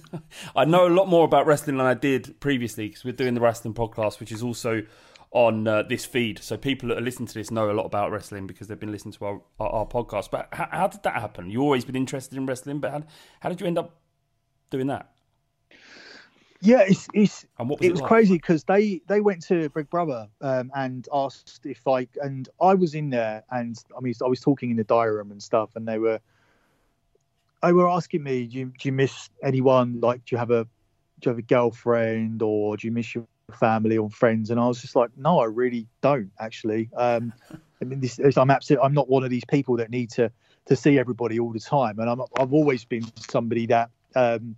[0.56, 3.40] I know a lot more about wrestling than I did previously because we're doing the
[3.40, 4.82] wrestling podcast, which is also
[5.30, 6.38] on uh, this feed.
[6.40, 8.92] So people that are listening to this know a lot about wrestling because they've been
[8.92, 10.30] listening to our, our, our podcast.
[10.30, 11.50] But how, how, did that happen?
[11.50, 13.02] You've always been interested in wrestling, but how,
[13.40, 14.00] how did you end up
[14.70, 15.12] doing that?
[16.60, 18.08] Yeah, it's, it's was it, was like?
[18.08, 22.74] crazy because they they went to Big Brother um, and asked if I and I
[22.74, 25.70] was in there and I mean I was talking in the diary room and stuff
[25.76, 26.20] and they were
[27.62, 30.64] they were asking me do you, do you miss anyone like do you have a
[31.20, 34.66] do you have a girlfriend or do you miss your family or friends, and I
[34.66, 36.90] was just like, no, I really don't actually.
[36.96, 37.32] Um,
[37.80, 40.30] I mean, this, I'm absolutely, I'm not one of these people that need to
[40.66, 43.90] to see everybody all the time, and I'm, I've always been somebody that.
[44.14, 44.56] Um,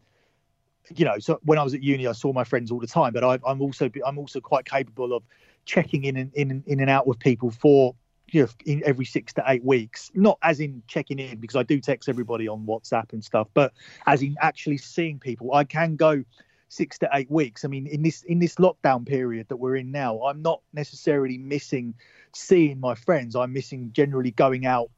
[0.94, 3.12] you know, so when I was at uni, I saw my friends all the time,
[3.12, 5.22] but I, am also I'm also quite capable of
[5.64, 7.94] checking in and in, in and out with people for
[8.28, 10.10] you know in every six to eight weeks.
[10.14, 13.72] Not as in checking in because I do text everybody on WhatsApp and stuff, but
[14.06, 15.54] as in actually seeing people.
[15.54, 16.24] I can go
[16.68, 17.64] six to eight weeks.
[17.64, 21.36] I mean, in this in this lockdown period that we're in now, I'm not necessarily
[21.36, 21.94] missing
[22.32, 23.36] seeing my friends.
[23.36, 24.90] I'm missing generally going out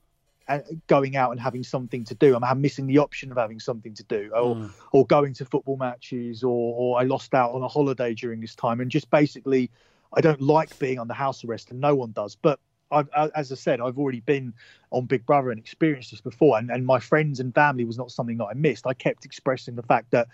[0.87, 2.37] going out and having something to do.
[2.37, 4.71] I'm, missing the option of having something to do, or mm.
[4.93, 8.55] or going to football matches, or or I lost out on a holiday during this
[8.55, 9.71] time, and just basically,
[10.13, 12.37] I don't like being on the house arrest, and no one does.
[12.37, 14.53] But I've, as I said, I've already been
[14.91, 18.11] on Big Brother and experienced this before, and, and my friends and family was not
[18.11, 18.87] something that I missed.
[18.87, 20.29] I kept expressing the fact that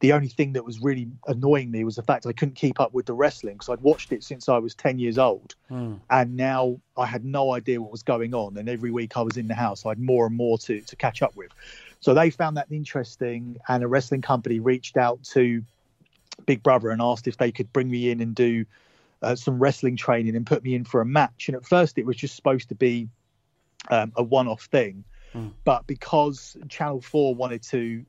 [0.00, 2.92] the only thing that was really annoying me was the fact I couldn't keep up
[2.92, 5.54] with the wrestling because I'd watched it since I was 10 years old.
[5.70, 6.00] Mm.
[6.10, 8.56] And now I had no idea what was going on.
[8.56, 10.96] And every week I was in the house, I had more and more to, to
[10.96, 11.52] catch up with.
[12.00, 13.56] So they found that interesting.
[13.68, 15.64] And a wrestling company reached out to
[16.44, 18.66] Big Brother and asked if they could bring me in and do
[19.22, 21.48] uh, some wrestling training and put me in for a match.
[21.48, 23.08] And at first it was just supposed to be
[23.90, 25.04] um, a one off thing.
[25.34, 25.52] Mm.
[25.64, 28.04] But because Channel 4 wanted to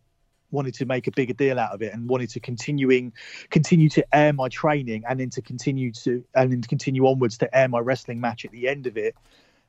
[0.55, 3.13] wanted to make a bigger deal out of it and wanted to continuing
[3.49, 7.37] continue to air my training and then to continue to and then to continue onwards
[7.37, 9.15] to air my wrestling match at the end of it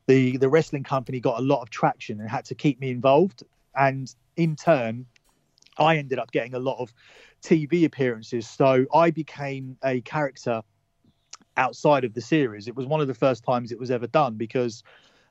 [0.07, 3.42] the the wrestling company got a lot of traction and had to keep me involved.
[3.75, 5.07] And in turn
[5.79, 6.92] i ended up getting a lot of
[7.42, 8.49] tv appearances.
[8.49, 10.62] So i became a character
[11.57, 12.68] outside of the series.
[12.68, 14.83] It was one of the first times it was ever done because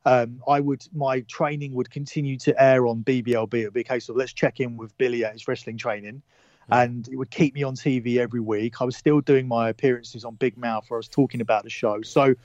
[0.06, 3.54] um, I would my training would continue to air on BBLB.
[3.56, 6.22] It would be a case of let's check in with Billy at his wrestling training,
[6.70, 8.82] and it would keep me on TV every week.
[8.82, 11.72] I was still doing my appearances on Big Mouth, where I was talking about the
[11.72, 12.04] show.
[12.04, 12.36] So,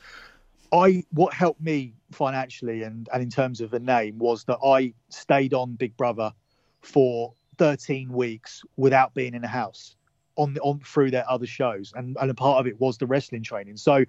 [0.72, 4.94] I what helped me financially and and in terms of the name was that I
[5.10, 6.32] stayed on Big Brother
[6.80, 9.96] for 13 weeks without being in a house
[10.36, 13.06] on the, on through their other shows, and and a part of it was the
[13.06, 13.76] wrestling training.
[13.76, 14.06] So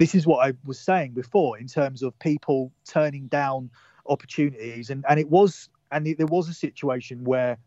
[0.00, 3.70] this is what I was saying before in terms of people turning down
[4.06, 7.58] opportunities, and and it was and it, there was a situation where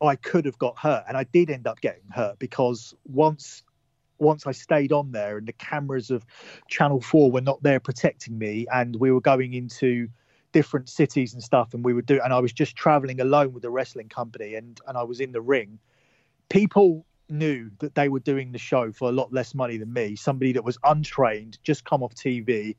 [0.00, 3.64] I could have got hurt, and I did end up getting hurt because once
[4.18, 6.24] once I stayed on there and the cameras of
[6.68, 10.08] Channel 4 were not there protecting me and we were going into
[10.52, 13.62] different cities and stuff and we would do and I was just traveling alone with
[13.62, 15.78] the wrestling company and and I was in the ring
[16.50, 20.16] people knew that they were doing the show for a lot less money than me
[20.16, 22.76] somebody that was untrained just come off TV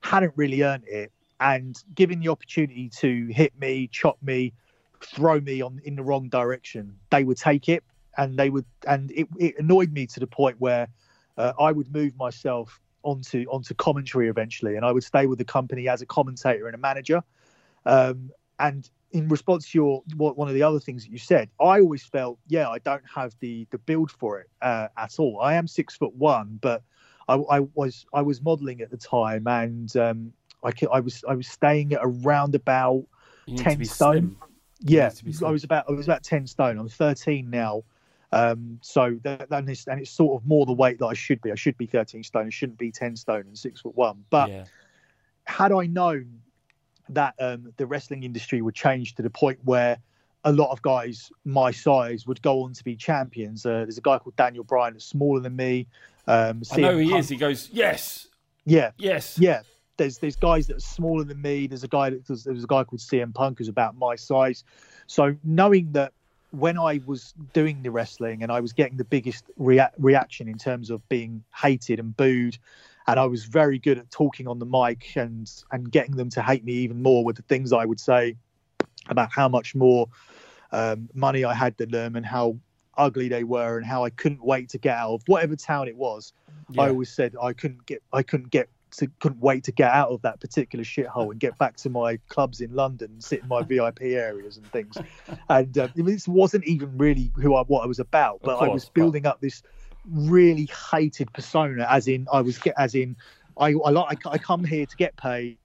[0.00, 4.52] hadn't really earned it and given the opportunity to hit me chop me
[5.02, 7.82] throw me on in the wrong direction they would take it
[8.16, 10.88] and they would and it, it annoyed me to the point where
[11.38, 15.44] uh, I would move myself onto onto commentary eventually, and I would stay with the
[15.44, 17.22] company as a commentator and a manager.
[17.86, 21.48] Um, and in response to your what, one of the other things that you said,
[21.60, 25.40] I always felt, yeah, I don't have the the build for it uh, at all.
[25.40, 26.82] I am six foot one, but
[27.28, 30.32] I, I was I was modelling at the time, and um,
[30.64, 33.04] I, I was I was staying at around about
[33.46, 34.12] You need to ten stone.
[34.12, 34.36] slim.
[34.82, 36.78] Yeah, need to be I was about I was about ten stone.
[36.78, 37.82] I'm 13 now,
[38.32, 41.40] um, so that, that is, and it's sort of more the weight that I should
[41.40, 41.50] be.
[41.50, 42.46] I should be 13 stone.
[42.46, 44.24] I shouldn't be 10 stone and six foot one.
[44.30, 44.64] But yeah.
[45.44, 46.40] had I known
[47.14, 49.98] that um, the wrestling industry would change to the point where
[50.44, 53.66] a lot of guys my size would go on to be champions.
[53.66, 55.86] Uh, there's a guy called Daniel Bryan that's smaller than me.
[56.26, 57.28] Um, I know he is.
[57.28, 58.28] He goes, yes,
[58.64, 59.38] Yeah, yes.
[59.38, 59.62] yeah.
[59.96, 61.66] There's there's guys that are smaller than me.
[61.66, 64.64] There's a guy that there's, there's a guy called CM Punk who's about my size.
[65.06, 66.12] So knowing that
[66.52, 70.56] when I was doing the wrestling and I was getting the biggest rea- reaction in
[70.56, 72.56] terms of being hated and booed,
[73.10, 76.42] and I was very good at talking on the mic and and getting them to
[76.42, 78.36] hate me even more with the things I would say
[79.08, 80.08] about how much more
[80.72, 82.56] um, money I had than them and how
[82.96, 85.96] ugly they were and how I couldn't wait to get out of whatever town it
[85.96, 86.32] was.
[86.70, 86.82] Yeah.
[86.82, 90.10] I always said I couldn't get I couldn't get to, couldn't wait to get out
[90.10, 93.48] of that particular shithole and get back to my clubs in London, and sit in
[93.48, 94.96] my VIP areas and things.
[95.48, 98.88] And uh, this wasn't even really who I what I was about, but I was
[98.88, 99.62] building up this
[100.08, 103.16] really hated persona, as in I was get as in
[103.58, 105.58] I I like I come here to get paid.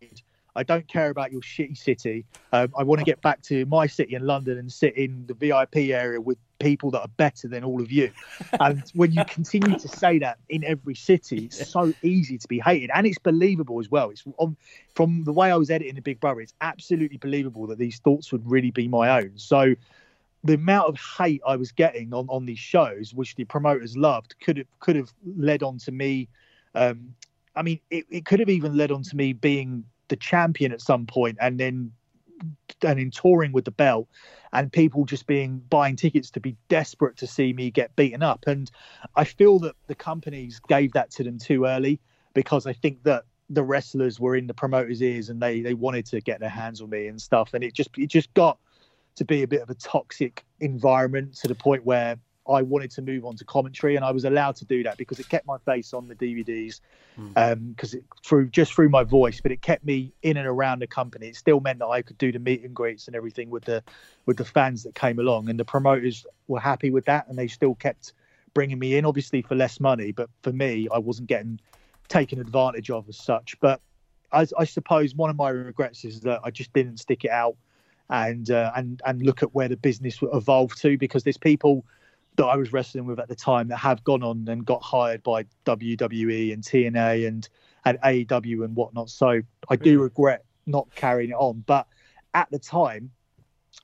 [0.58, 2.26] I don't care about your shitty city.
[2.54, 5.34] Um, I want to get back to my city in London and sit in the
[5.34, 8.12] VIP area with people that are better than all of you.
[8.60, 12.60] And when you continue to say that in every city, it's so easy to be
[12.60, 14.12] hated, and it's believable as well.
[14.12, 14.56] It's on,
[14.94, 18.32] from the way I was editing the Big Brother, it's absolutely believable that these thoughts
[18.32, 19.34] would really be my own.
[19.36, 19.76] So
[20.46, 24.36] the amount of hate I was getting on, on these shows, which the promoters loved,
[24.40, 26.30] could have could have led on to me.
[26.76, 27.16] Um,
[27.56, 30.82] I mean, it, it could have even led on to me being the champion at
[30.82, 31.92] some point, and then
[32.84, 34.08] and in touring with the belt,
[34.54, 38.46] and people just being buying tickets to be desperate to see me get beaten up.
[38.46, 38.70] And
[39.16, 42.00] I feel that the companies gave that to them too early
[42.34, 46.06] because I think that the wrestlers were in the promoters' ears and they they wanted
[46.08, 48.60] to get their hands on me and stuff, and it just it just got
[49.16, 53.02] to be a bit of a toxic environment to the point where I wanted to
[53.02, 55.58] move on to commentary, and I was allowed to do that because it kept my
[55.60, 56.80] face on the DVDs,
[57.16, 57.38] because hmm.
[57.38, 60.88] um, it through just through my voice, but it kept me in and around the
[60.88, 61.28] company.
[61.28, 63.84] It still meant that I could do the meet and greets and everything with the
[64.28, 67.48] with the fans that came along, and the promoters were happy with that, and they
[67.48, 68.14] still kept
[68.54, 71.60] bringing me in, obviously for less money, but for me, I wasn't getting
[72.08, 73.60] taken advantage of as such.
[73.60, 73.82] But
[74.32, 77.56] I, I suppose one of my regrets is that I just didn't stick it out
[78.10, 81.86] and uh, and and look at where the business evolved to because there's people
[82.36, 85.24] that I was wrestling with at the time that have gone on and got hired
[85.24, 87.48] by WWE and TNA and
[87.86, 89.10] and AEW and whatnot.
[89.10, 91.64] So I do regret not carrying it on.
[91.66, 91.88] But
[92.34, 93.12] at the time,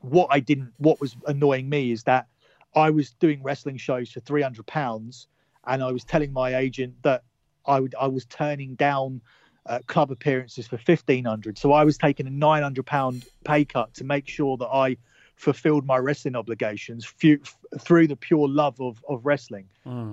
[0.01, 2.27] what I didn't, what was annoying me is that
[2.75, 5.27] I was doing wrestling shows for three hundred pounds,
[5.65, 7.23] and I was telling my agent that
[7.65, 9.21] I would I was turning down
[9.65, 11.57] uh, club appearances for fifteen hundred.
[11.57, 14.97] So I was taking a nine hundred pound pay cut to make sure that I
[15.35, 17.39] fulfilled my wrestling obligations fu-
[17.79, 19.67] through the pure love of, of wrestling.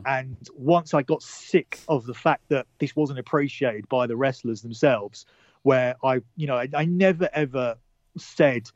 [0.06, 4.62] And once I got sick of the fact that this wasn't appreciated by the wrestlers
[4.62, 5.26] themselves,
[5.62, 7.76] where I, you know, I, I never ever
[8.16, 8.70] said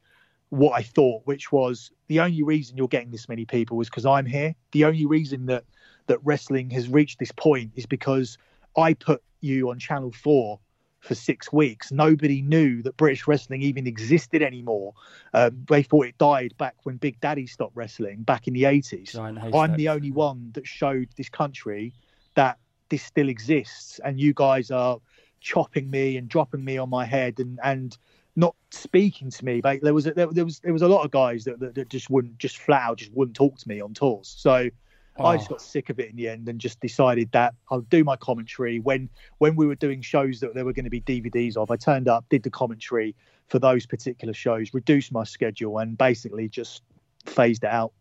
[0.50, 4.04] what I thought, which was the only reason you're getting this many people is because
[4.04, 4.54] I'm here.
[4.72, 5.64] The only reason that
[6.08, 8.36] that wrestling has reached this point is because
[8.76, 10.60] I put you on Channel Four
[11.02, 11.90] for six weeks.
[11.90, 14.94] Nobody knew that British wrestling even existed anymore.
[15.34, 19.12] Um, they thought it died back when Big Daddy stopped wrestling back in the 80s.
[19.54, 21.92] I'm the only one that showed this country
[22.34, 24.98] that this still exists, and you guys are
[25.40, 27.98] chopping me and dropping me on my head and and
[28.36, 29.60] not speaking to me.
[29.60, 31.74] But there was a, there, there was there was a lot of guys that, that,
[31.74, 34.32] that just wouldn't just flat out just wouldn't talk to me on tours.
[34.38, 34.70] So.
[35.18, 35.54] I just Oh.
[35.54, 38.80] got sick of it in the end and just decided that I'll do my commentary
[38.80, 39.08] when
[39.38, 41.70] when we were doing shows that there were going to be DVDs of.
[41.70, 43.14] I turned up, did the commentary
[43.48, 46.82] for those particular shows, reduced my schedule, and basically just
[47.26, 47.92] phased it out.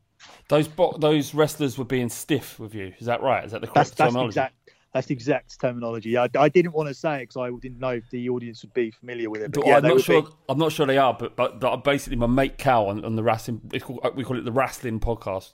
[0.48, 2.94] Those bo- those wrestlers were being stiff with you.
[3.00, 3.44] Is that right?
[3.44, 4.30] Is that the correct That's that's the terminology?
[4.30, 4.56] exact
[4.94, 6.18] that's the exact terminology.
[6.18, 8.74] I, I didn't want to say it because I didn't know if the audience would
[8.74, 9.52] be familiar with it.
[9.52, 10.22] But But yeah, I'm not sure.
[10.24, 10.28] be.
[10.50, 13.24] I'm not sure they are, but but, but basically, my mate Cal on, on the
[13.24, 15.54] wrestling, called, we call it the wrestling podcast.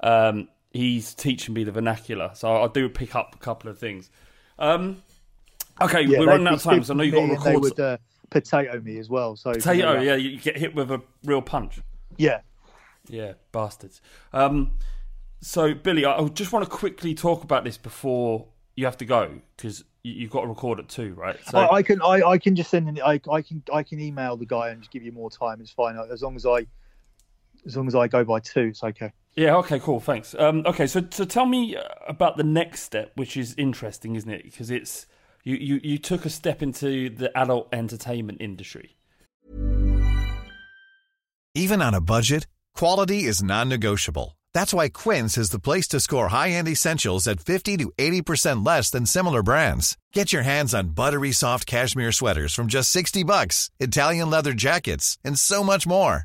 [0.00, 4.10] Um, he's teaching me the vernacular, so I do pick up a couple of things.
[4.58, 5.02] Um,
[5.80, 7.50] okay, Yeah, we're running out of time, so I know you've got to and They
[7.54, 7.62] record.
[7.62, 7.96] would uh,
[8.30, 9.36] potato me as well.
[9.36, 11.80] So Potato, yeah, you get hit with a real punch.
[12.18, 12.40] yeah.
[13.06, 14.00] Yeah, bastards.
[14.32, 14.72] Um,
[15.42, 18.46] so, Billie, I just want to quickly talk about this before
[18.76, 21.36] you have to go because you, you've got to record at two, right?
[21.50, 24.00] So, I, I can I, I can just send an, I, I can I can
[24.00, 25.60] email the guy and just give you more time.
[25.60, 26.66] It's fine as long as I
[27.66, 28.68] as long as I go by two.
[28.68, 29.12] It's okay.
[29.36, 30.34] Yeah, okay, cool, thanks.
[30.38, 34.30] Um, okay, so so tell me uh, about the next step, which is interesting, isn't
[34.30, 34.44] it?
[34.44, 35.06] Because it's
[35.42, 38.96] you, you you took a step into the adult entertainment industry.
[41.54, 44.36] Even on a budget, quality is non-negotiable.
[44.52, 48.90] That's why Quince is the place to score high-end essentials at 50 to 80% less
[48.90, 49.96] than similar brands.
[50.12, 55.18] Get your hands on buttery soft cashmere sweaters from just 60 bucks, Italian leather jackets,
[55.24, 56.24] and so much more.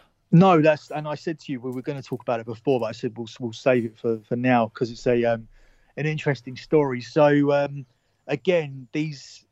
[0.31, 2.79] No, that's and I said to you we were going to talk about it before,
[2.79, 5.47] but I said we'll we'll save it for for now because it's a um
[5.97, 7.01] an interesting story.
[7.01, 7.85] So um
[8.27, 9.45] again, these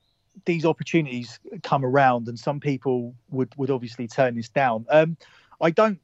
[0.45, 4.85] these opportunities come around, and some people would would obviously turn this down.
[4.89, 5.17] Um,
[5.59, 5.99] I don't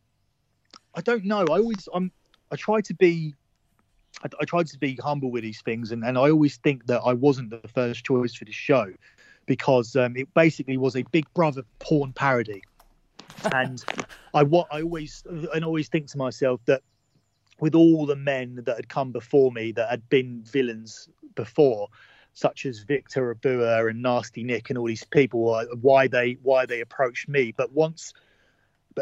[0.94, 1.46] I don't know.
[1.50, 2.12] I always I'm
[2.52, 3.34] I try to be
[4.24, 7.14] I, try to be humble with these things, and and I always think that I
[7.14, 8.92] wasn't the first choice for the show
[9.46, 12.62] because um, it basically was a Big Brother porn parody
[13.54, 13.84] and
[14.34, 15.24] I what I always
[15.54, 16.82] and always think to myself that
[17.60, 21.88] with all the men that had come before me that had been villains before,
[22.34, 26.82] such as Victor Ebuwa and Nasty Nick and all these people, why they why they
[26.82, 27.54] approached me.
[27.56, 28.14] But once,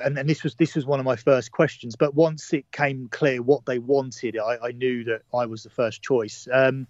[0.04, 1.96] and, and this was this was one of my first questions.
[1.96, 5.70] But once it came clear what they wanted, I, I knew that I was the
[5.70, 6.48] first choice.
[6.52, 6.88] Um,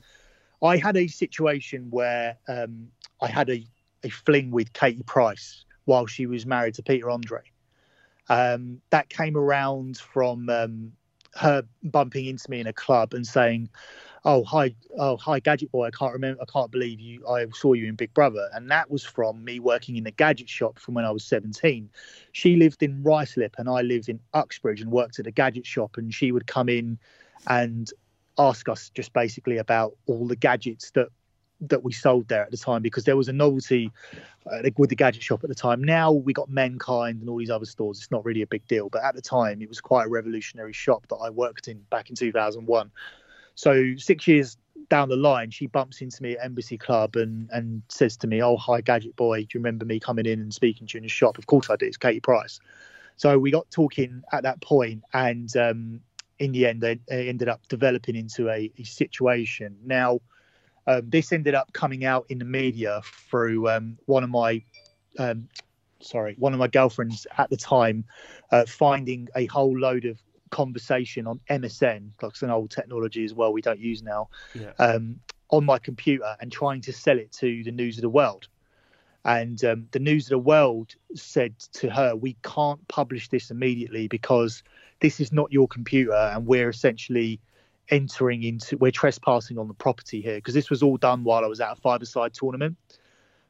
[0.61, 2.88] I had a situation where um,
[3.21, 3.65] I had a,
[4.03, 7.41] a fling with Katie Price while she was married to Peter Andre.
[8.29, 10.93] Um, that came around from um,
[11.36, 13.69] her bumping into me in a club and saying,
[14.23, 15.88] "Oh hi, oh hi, Gadget Boy.
[15.88, 16.41] I can't remember.
[16.41, 17.27] I can't believe you.
[17.27, 20.49] I saw you in Big Brother." And that was from me working in the gadget
[20.49, 21.89] shop from when I was 17.
[22.31, 25.97] She lived in Ruislip and I lived in Uxbridge and worked at a gadget shop.
[25.97, 26.97] And she would come in
[27.47, 27.91] and
[28.38, 31.09] ask us just basically about all the gadgets that
[31.70, 33.91] that we sold there at the time because there was a novelty
[34.51, 35.84] uh, with the gadget shop at the time.
[35.84, 37.99] Now we got Menkind and all these other stores.
[37.99, 40.74] It's not really a big deal, but at the time it was quite a revolutionary
[40.74, 42.91] shop that I worked in back in 2001.
[43.55, 44.57] So six years
[44.89, 48.41] down the line, she bumps into me at Embassy Club and and says to me,
[48.41, 49.41] "Oh, hi, Gadget Boy.
[49.41, 51.70] Do you remember me coming in and speaking to you in the shop?" Of course
[51.70, 51.86] I do.
[51.86, 52.59] It's Katie Price.
[53.16, 56.01] So we got talking at that point, and um,
[56.39, 59.78] in the end, they, ended up developing into a, a situation.
[59.86, 60.20] Now,
[60.88, 64.61] um, this ended up coming out in the media through um, one of my,
[65.17, 65.47] um,
[66.01, 68.03] sorry, one of my girlfriends at the time,
[68.51, 70.19] uh, finding a whole load of
[70.49, 74.71] conversation on MSN, that's an old technology as well we don't use now, Yeah.
[74.79, 75.19] um,
[75.49, 78.47] on my computer and trying to sell it to the News of the World.
[79.25, 84.09] And um, the News of the World said to her, "We can't publish this immediately
[84.09, 84.63] because
[84.99, 87.39] this is not your computer, and we're essentially
[87.89, 91.47] entering into we're trespassing on the property here because this was all done while I
[91.47, 92.77] was at a five-a-side tournament.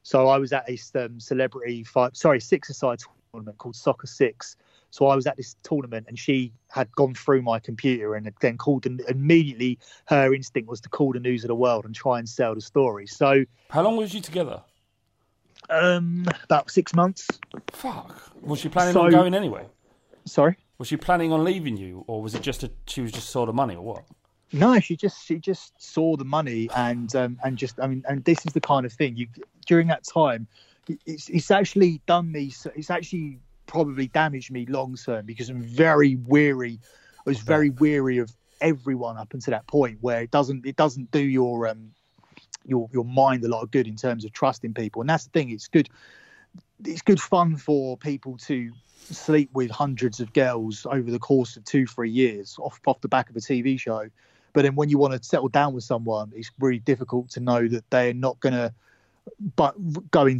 [0.02, 2.98] So I was at a um, celebrity five, sorry, six-a-side
[3.32, 4.56] tournament called Soccer Six.
[4.90, 8.34] So I was at this tournament, and she had gone through my computer and had
[8.40, 8.86] then called.
[8.86, 12.28] And immediately, her instinct was to call the News of the World and try and
[12.28, 13.08] sell the story.
[13.08, 14.62] So How long was you together?
[15.70, 17.26] um, about six months.
[17.72, 18.14] Fuck.
[18.42, 19.66] Was she planning So- on going anyway?
[20.26, 20.56] Sorry.
[20.78, 23.46] Was she planning on leaving you, or was it just a she was just saw
[23.46, 24.04] of money, or what?
[24.54, 28.24] No, she just she just saw the money and um, and just I mean and
[28.24, 29.26] this is the kind of thing you
[29.66, 30.46] during that time
[31.06, 36.16] it's it's actually done me it's actually probably damaged me long term because I'm very
[36.16, 36.78] weary
[37.26, 38.30] I was very weary of
[38.60, 41.90] everyone up until that point where it doesn't it doesn't do your um
[42.64, 45.00] your your mind a lot of good in terms of trusting people.
[45.02, 45.88] And that's the thing it's good
[46.84, 48.70] it's good fun for people to
[49.10, 53.08] sleep with hundreds of girls over the course of two three years off off the
[53.08, 54.08] back of a TV show
[54.54, 57.68] but then when you want to settle down with someone it's really difficult to know
[57.68, 58.72] that they're not going to
[59.56, 59.74] but
[60.10, 60.38] go in,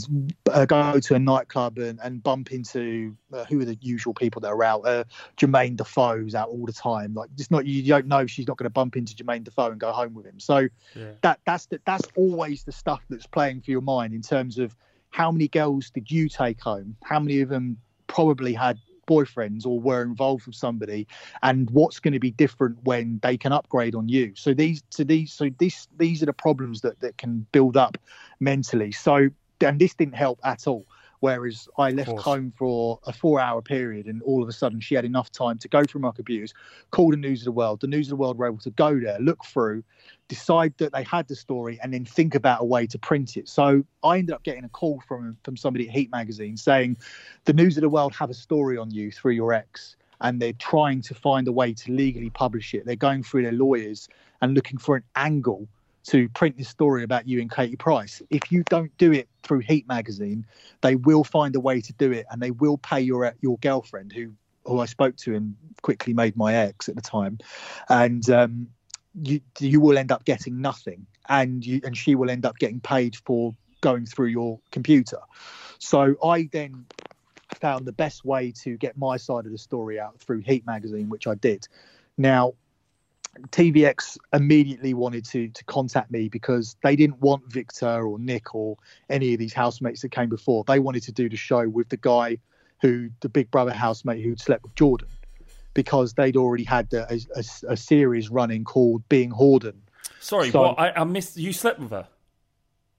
[0.51, 4.41] uh, go to a nightclub and, and bump into uh, who are the usual people
[4.41, 4.87] that are out.
[4.87, 5.05] Uh,
[5.37, 7.15] Jermain Defoe's out all the time.
[7.15, 9.81] Like it's not you don't know she's not going to bump into Jermain Defoe and
[9.81, 10.39] go home with him.
[10.39, 11.13] So Yeah.
[11.23, 14.77] that that's the, that's always the stuff that's playing for your mind in terms of
[15.11, 16.97] how many girls did you take home?
[17.03, 21.07] How many of them probably had boyfriends or were involved with somebody
[21.43, 24.33] and what's going to be different when they can upgrade on you.
[24.37, 27.99] So these so these so these these are the problems that that can build up
[28.41, 28.93] mentally.
[28.93, 29.29] So
[29.61, 30.87] and this didn't help at all
[31.25, 34.95] whereas i left home for a four hour period and all of a sudden she
[34.95, 36.53] had enough time to go through my computers
[36.91, 37.81] call the news of the world.
[37.81, 39.83] The news of the world were able to go there look through
[40.29, 43.49] decide that they had the story and then think about a way to print it.
[43.49, 46.99] So i ended up getting a call from from somebody at heat magazine saying
[47.47, 50.61] the news of the world have a story on you through your ex and they're
[50.75, 52.85] trying to find a way to legally publish it.
[52.85, 54.09] They're going through their lawyers
[54.43, 55.69] and looking for an angle
[56.05, 58.23] to print this story about you and Katie Price.
[58.31, 60.47] If you don't do it through Heat magazine,
[60.83, 64.13] they will find a way to do it, and they will pay your your girlfriend,
[64.13, 64.33] who
[64.65, 67.39] who I spoke to and quickly made my ex at the time,
[67.89, 68.69] and um,
[69.23, 72.81] you you will end up getting nothing, and you and she will end up getting
[72.81, 75.19] paid for going through your computer.
[75.79, 76.87] So I then
[77.61, 81.09] found the best way to get my side of the story out through Heat magazine,
[81.09, 81.67] which I did.
[82.17, 82.55] Now,
[83.51, 88.77] TVX immediately wanted to to contact me because they didn't want Victor or Nick or
[89.11, 90.65] any of these housemates that came before.
[90.67, 92.39] They wanted to do the show with the guy
[92.81, 95.09] who the Big Brother housemate who'd slept with Jordan
[95.75, 99.81] because they'd already had a, a, a series running called Being Jordan.
[100.21, 100.79] Sorry, So- what?
[100.79, 101.37] I, I missed.
[101.37, 102.07] You slept with her.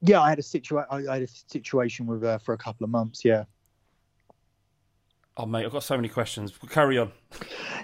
[0.02, 2.90] Yeah, I had a situa- I had a situation with her for a couple of
[2.90, 3.24] months.
[3.24, 3.44] Yeah.
[5.38, 6.52] Oh mate, I've got so many questions.
[6.70, 7.12] Carry on.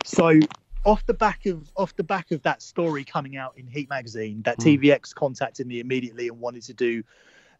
[0.04, 0.38] So
[0.84, 4.42] off the back of off the back of that story coming out in Heat magazine,
[4.42, 4.62] that Hmm.
[4.62, 7.02] TVX contacted me immediately and wanted to do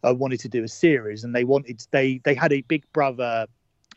[0.07, 3.47] uh, wanted to do a series, and they wanted they they had a Big Brother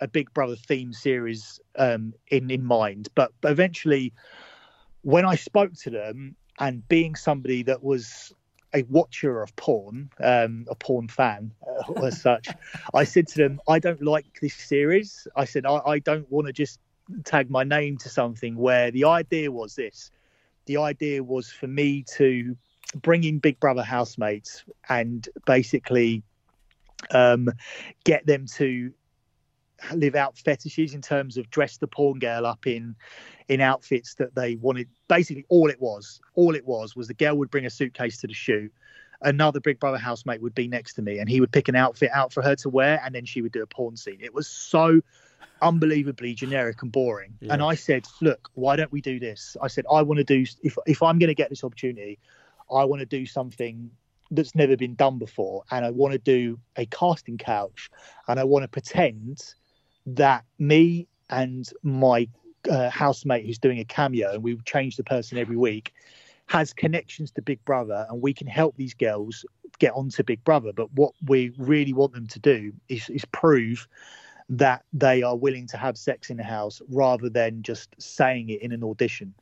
[0.00, 4.12] a Big Brother theme series um, in in mind, but, but eventually,
[5.02, 8.32] when I spoke to them, and being somebody that was
[8.74, 12.48] a watcher of porn, um, a porn fan uh, as such,
[12.94, 15.26] I said to them, I don't like this series.
[15.36, 16.78] I said, I, I don't want to just
[17.24, 20.10] tag my name to something where the idea was this.
[20.66, 22.56] The idea was for me to
[22.94, 26.22] bring in Big Brother housemates and basically
[27.10, 27.48] um,
[28.04, 28.92] get them to
[29.92, 32.96] live out fetishes in terms of dress the porn girl up in
[33.48, 34.88] in outfits that they wanted.
[35.08, 38.26] Basically, all it was, all it was, was the girl would bring a suitcase to
[38.26, 38.72] the shoot.
[39.22, 42.10] Another Big Brother housemate would be next to me, and he would pick an outfit
[42.12, 44.18] out for her to wear, and then she would do a porn scene.
[44.20, 45.00] It was so
[45.62, 47.34] unbelievably generic and boring.
[47.40, 47.54] Yeah.
[47.54, 50.44] And I said, "Look, why don't we do this?" I said, "I want to do
[50.62, 52.18] if if I'm going to get this opportunity,
[52.70, 53.90] I want to do something."
[54.32, 57.88] That's never been done before, and I want to do a casting couch,
[58.26, 59.54] and I want to pretend
[60.04, 62.28] that me and my
[62.68, 65.94] uh, housemate who's doing a cameo, and we change the person every week,
[66.46, 69.44] has connections to Big Brother, and we can help these girls
[69.78, 70.72] get onto Big Brother.
[70.72, 73.88] But what we really want them to do is, is prove
[74.48, 78.62] that they are willing to have sex in the house rather than just saying it
[78.62, 79.34] in an audition.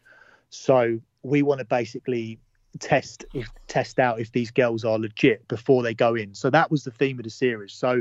[0.49, 2.39] So we want to basically
[2.81, 6.35] test if test out if these girls are legit before they go in.
[6.35, 7.73] So that was the theme of the series.
[7.73, 8.01] So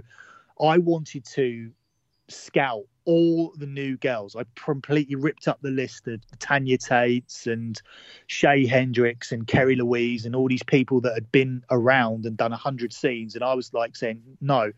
[0.62, 1.72] I wanted to
[2.30, 4.36] scout all the new girls.
[4.36, 7.82] I completely ripped up the list of Tanya Tates and
[8.28, 12.54] Shay Hendricks and Kerry Louise and all these people that had been around and done
[12.54, 13.36] a hundred scenes.
[13.36, 14.72] And I was like saying, no,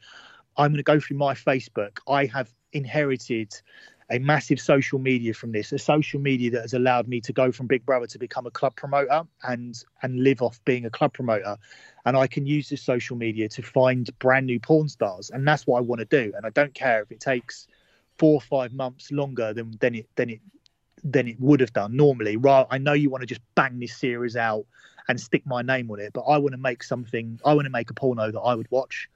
[0.58, 2.00] I'm going to go through my Facebook.
[2.08, 3.54] I have inherited
[4.10, 7.52] a massive social media from this, a social media that has allowed me to go
[7.52, 11.14] from Big Brother to become a club promoter and and live off being a club
[11.14, 11.58] promoter.
[12.06, 15.66] And I can use this social media to find brand new porn stars, and that's
[15.66, 16.34] what I want to do.
[16.36, 17.68] And I don't care if it takes
[18.18, 20.42] four or five months longer than than it than it
[21.04, 22.38] than it would have done normally.
[22.38, 22.66] Right?
[22.70, 24.66] I know you want to just bang this series out
[25.08, 27.40] and stick my name on it, but I want to make something.
[27.46, 29.10] I want to make a porno that I would watch.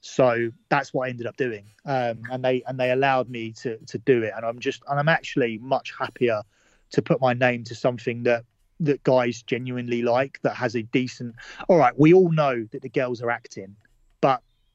[0.00, 3.78] So that's what I ended up doing, um, and they and they allowed me to
[3.78, 6.42] to do it, and I'm just and I'm actually much happier
[6.90, 8.44] to put my name to something that
[8.80, 11.34] that guys genuinely like that has a decent.
[11.68, 13.74] All right, we all know that the girls are acting,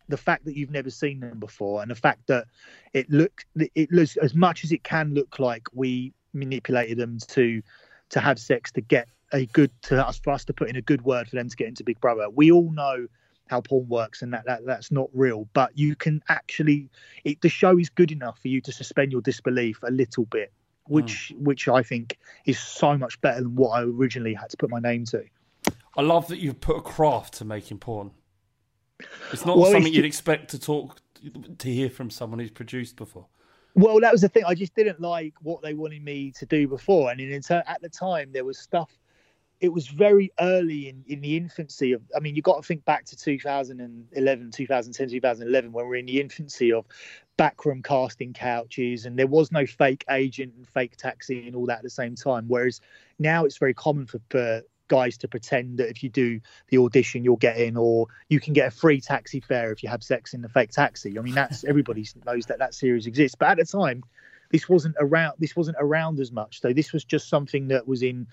[0.10, 2.46] the fact that you've never seen them before, and the fact that
[2.94, 7.62] it look it looks as much as it can look like we manipulated them to
[8.10, 10.82] to have sex to get a good to us for us to put in a
[10.82, 12.30] good word for them to get into Big Brother.
[12.30, 13.08] We all know
[13.48, 16.90] how porn works and that, that that's not real but you can actually
[17.24, 20.52] it, the show is good enough for you to suspend your disbelief a little bit
[20.88, 21.40] which mm.
[21.40, 24.80] which i think is so much better than what i originally had to put my
[24.80, 25.24] name to
[25.98, 28.12] i love that you've put a craft to making porn
[29.32, 31.00] it's not well, something it's, you'd expect to talk
[31.58, 33.26] to hear from someone who's produced before.
[33.76, 34.44] Well, that was the thing.
[34.46, 37.90] I just didn't like what they wanted me to do before, and in, at the
[37.90, 38.98] time there was stuff
[39.60, 42.84] it was very early in, in the infancy of i mean you've got to think
[42.84, 46.86] back to 2011 2010 2011 when we're in the infancy of
[47.38, 51.78] backroom casting couches and there was no fake agent and fake taxi and all that
[51.78, 52.46] at the same time.
[52.48, 52.80] Whereas
[53.20, 54.62] now it's very common for, for
[54.94, 56.40] guys to pretend that if you do
[56.70, 59.90] the audition you'll get in or you can get a free taxi fare if you
[59.90, 61.18] have sex in the fake taxi.
[61.18, 63.36] I mean that's everybody knows that that series exists.
[63.36, 64.04] But at the time
[64.52, 66.62] this wasn't around this wasn't around as much.
[66.62, 68.28] So this was just something that was in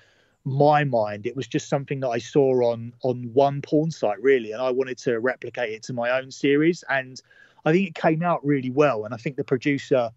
[0.44, 1.24] my mind.
[1.24, 4.70] It was just something that i saw on on one porn site really and i
[4.70, 6.84] wanted to replicate it to my own series.
[6.90, 7.18] And
[7.64, 10.10] i think it came out really well and i think the producer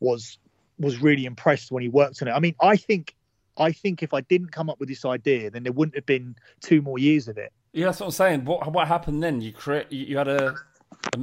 [0.00, 0.38] was
[0.76, 2.32] was really impressed when he worked on it.
[2.32, 3.14] I mean i think
[3.58, 6.36] i think if i didn't come up with this idea then there wouldn't have been
[6.60, 7.52] two more years of it.
[7.72, 8.44] Yeah that's what i'm saying.
[8.44, 9.40] What what happened then?
[9.40, 10.54] You create you had a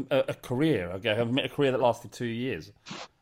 [0.09, 2.71] a, a career okay a career that lasted two years.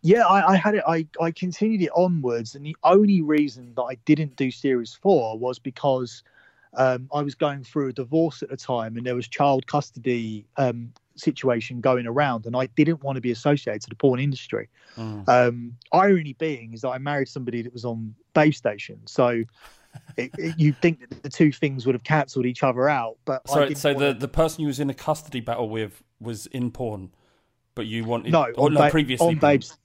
[0.02, 0.84] Yeah, I, I, had it.
[0.88, 5.38] I, I continued it onwards, and the only reason that I didn't do series four
[5.38, 6.24] was because
[6.76, 10.46] um, I was going through a divorce at the time, and there was child custody
[10.56, 14.70] um, situation going around, and I didn't want to be associated to the porn industry.
[14.98, 15.28] Mm.
[15.28, 19.44] Um, irony being is that I married somebody that was on Babe Station, so.
[20.18, 23.48] it, it, you'd think that the two things would have cancelled each other out, but
[23.50, 23.74] sorry.
[23.74, 24.20] So the, to...
[24.20, 27.10] the person you was in a custody battle with was in porn,
[27.74, 29.80] but you wanted no, or, no ba- previously on Babes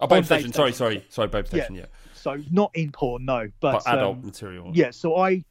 [0.00, 0.52] Oh, Babe Station.
[0.52, 1.74] Sorry, sorry, sorry, Babe Station.
[1.74, 1.82] Yeah.
[1.82, 1.86] yeah.
[2.14, 4.70] So not in porn, no, but, but adult um, material.
[4.74, 4.90] Yeah.
[4.90, 5.44] So I,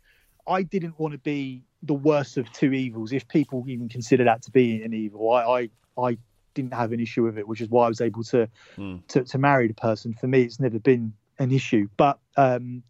[0.48, 4.42] I didn't want to be the worst of two evils, if people even consider that
[4.44, 5.32] to be an evil.
[5.32, 6.18] I, I, I
[6.54, 9.06] didn't have an issue with it, which is why I was able to, mm.
[9.08, 10.14] to, to marry the person.
[10.14, 11.88] For me, it's never been an issue.
[11.98, 12.84] But um,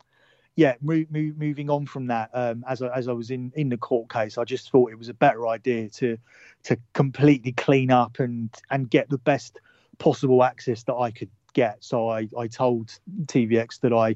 [0.55, 3.69] yeah, move, move, moving on from that, um, as I, as I was in, in
[3.69, 6.17] the court case, I just thought it was a better idea to
[6.63, 9.59] to completely clean up and and get the best
[9.99, 11.83] possible access that I could get.
[11.83, 14.15] So I, I told TVX that I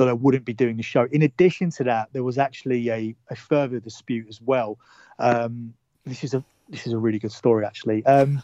[0.00, 1.06] that I wouldn't be doing the show.
[1.12, 4.78] In addition to that, there was actually a, a further dispute as well.
[5.18, 5.74] Um,
[6.06, 8.04] this is a this is a really good story actually.
[8.06, 8.42] Um,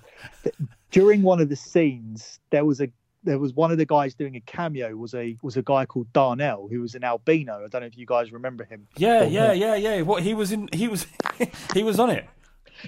[0.90, 2.88] during one of the scenes, there was a
[3.24, 6.12] there was one of the guys doing a cameo was a was a guy called
[6.12, 7.64] Darnell who was an albino.
[7.64, 8.86] I don't know if you guys remember him.
[8.98, 10.02] Yeah, yeah, yeah, yeah.
[10.02, 11.06] What he was in he was
[11.74, 12.28] he was on it.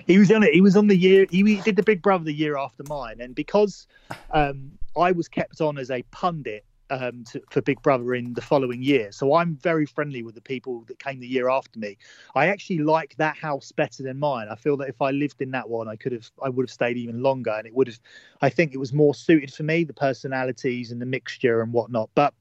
[0.06, 0.52] He was on it.
[0.52, 1.24] He was on the year.
[1.30, 3.86] He did the Big Brother the year after mine, and because
[4.30, 8.41] um, I was kept on as a pundit um, to, for Big Brother in the
[8.41, 9.12] following year.
[9.12, 11.97] So I'm very friendly with the people that came the year after me.
[12.34, 14.49] I actually like that house better than mine.
[14.51, 16.72] I feel that if I lived in that one, I could have, I would have
[16.72, 17.99] stayed even longer, and it would have.
[18.41, 22.11] I think it was more suited for me, the personalities and the mixture and whatnot.
[22.14, 22.34] But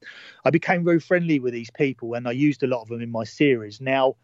[0.46, 3.12] I became very friendly with these people, and I used a lot of them in
[3.12, 3.82] my series.
[3.82, 4.16] Now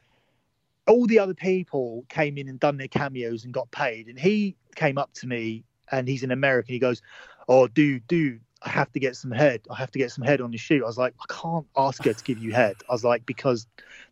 [0.88, 4.08] all the other people came in and done their cameos and got paid.
[4.08, 6.74] And he came up to me and he's an American.
[6.74, 7.02] He goes,
[7.48, 9.62] "Oh, dude, dude, I have to get some head.
[9.70, 10.84] I have to get some head on the shoot.
[10.84, 12.76] I was like, I can't ask her to give you head.
[12.90, 13.68] I was like, because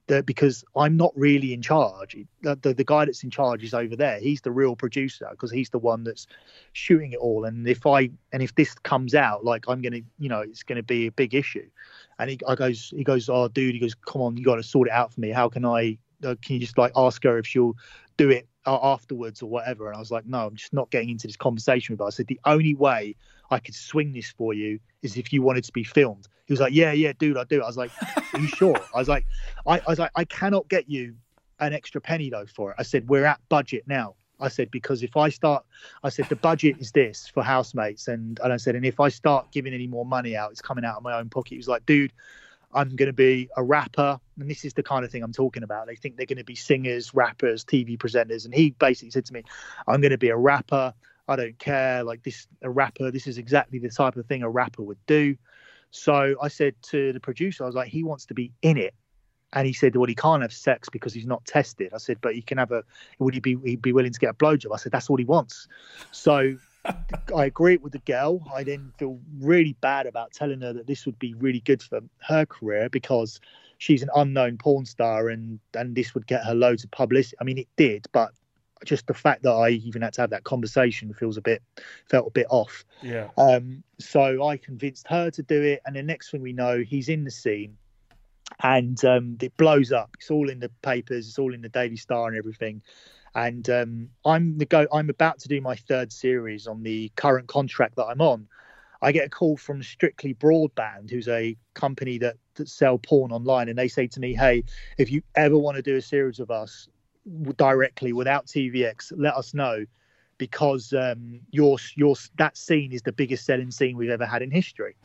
[0.07, 2.17] the because I'm not really in charge.
[2.41, 4.19] The, the, the guy that's in charge is over there.
[4.19, 6.27] He's the real producer because he's the one that's
[6.73, 7.45] shooting it all.
[7.45, 10.83] And if I and if this comes out, like I'm gonna, you know, it's gonna
[10.83, 11.69] be a big issue.
[12.19, 14.63] And he I goes, he goes, oh dude, he goes, come on, you got to
[14.63, 15.29] sort it out for me.
[15.29, 15.97] How can I?
[16.23, 17.75] Uh, can you just like ask her if she'll
[18.17, 19.87] do it uh, afterwards or whatever?
[19.87, 22.05] And I was like, no, I'm just not getting into this conversation with her.
[22.05, 23.15] I said the only way
[23.51, 26.27] I could swing this for you is if you wanted to be filmed.
[26.45, 27.61] He was like, yeah, yeah, dude, I do.
[27.61, 27.91] I was like,
[28.33, 28.77] are you sure?
[28.95, 29.25] I was like,
[29.67, 31.15] I, I was like, I cannot get you
[31.59, 32.75] an extra penny though for it.
[32.79, 34.15] I said, we're at budget now.
[34.41, 35.63] I said because if I start,
[36.03, 39.09] I said the budget is this for housemates, and and I said, and if I
[39.09, 41.51] start giving any more money out, it's coming out of my own pocket.
[41.51, 42.11] He was like, dude,
[42.73, 45.63] I'm going to be a rapper, and this is the kind of thing I'm talking
[45.63, 45.87] about.
[45.87, 49.33] They think they're going to be singers, rappers, TV presenters, and he basically said to
[49.33, 49.43] me,
[49.87, 50.93] I'm going to be a rapper.
[51.31, 52.03] I don't care.
[52.03, 53.11] Like this, a rapper.
[53.11, 55.35] This is exactly the type of thing a rapper would do.
[55.91, 58.93] So I said to the producer, I was like, he wants to be in it.
[59.53, 61.93] And he said, well, he can't have sex because he's not tested.
[61.93, 62.83] I said, but he can have a,
[63.19, 64.73] would he be, he'd be willing to get a blowjob?
[64.73, 65.67] I said, that's all he wants.
[66.11, 66.55] So
[67.35, 68.41] I agree with the girl.
[68.53, 71.99] I then feel really bad about telling her that this would be really good for
[72.19, 73.41] her career because
[73.77, 77.35] she's an unknown porn star and, and this would get her loads of publicity.
[77.41, 78.31] I mean, it did, but
[78.85, 81.61] just the fact that I even had to have that conversation feels a bit
[82.09, 82.85] felt a bit off.
[83.01, 83.29] Yeah.
[83.37, 87.09] Um, so I convinced her to do it, and the next thing we know, he's
[87.09, 87.77] in the scene,
[88.61, 90.11] and um, it blows up.
[90.19, 91.27] It's all in the papers.
[91.27, 92.81] It's all in the Daily Star and everything.
[93.33, 94.87] And um, I'm the go.
[94.91, 98.47] I'm about to do my third series on the current contract that I'm on.
[99.03, 103.69] I get a call from Strictly Broadband, who's a company that, that sell porn online,
[103.69, 104.63] and they say to me, "Hey,
[104.97, 106.87] if you ever want to do a series of us,
[107.57, 109.85] directly without TVX, let us know
[110.37, 114.51] because um, your your that scene is the biggest selling scene we've ever had in
[114.51, 114.95] history.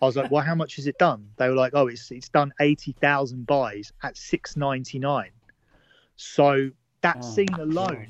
[0.00, 1.28] I was like, well, how much has it done?
[1.36, 5.30] They were like, oh, it's it's done eighty thousand buys at six ninety nine.
[6.16, 6.70] So
[7.02, 8.08] that Oh, scene alone,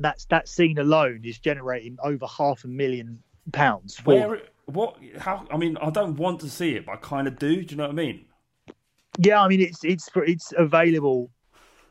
[0.00, 3.22] that's that scene alone is generating over half a million
[3.52, 3.96] pounds.
[3.98, 4.40] For, Where?
[4.66, 4.96] What?
[5.18, 5.46] How?
[5.50, 7.62] I mean, I don't want to see it, but I kind of do.
[7.62, 8.26] Do you know what I mean?
[9.18, 11.30] Yeah, I mean it's it's it's available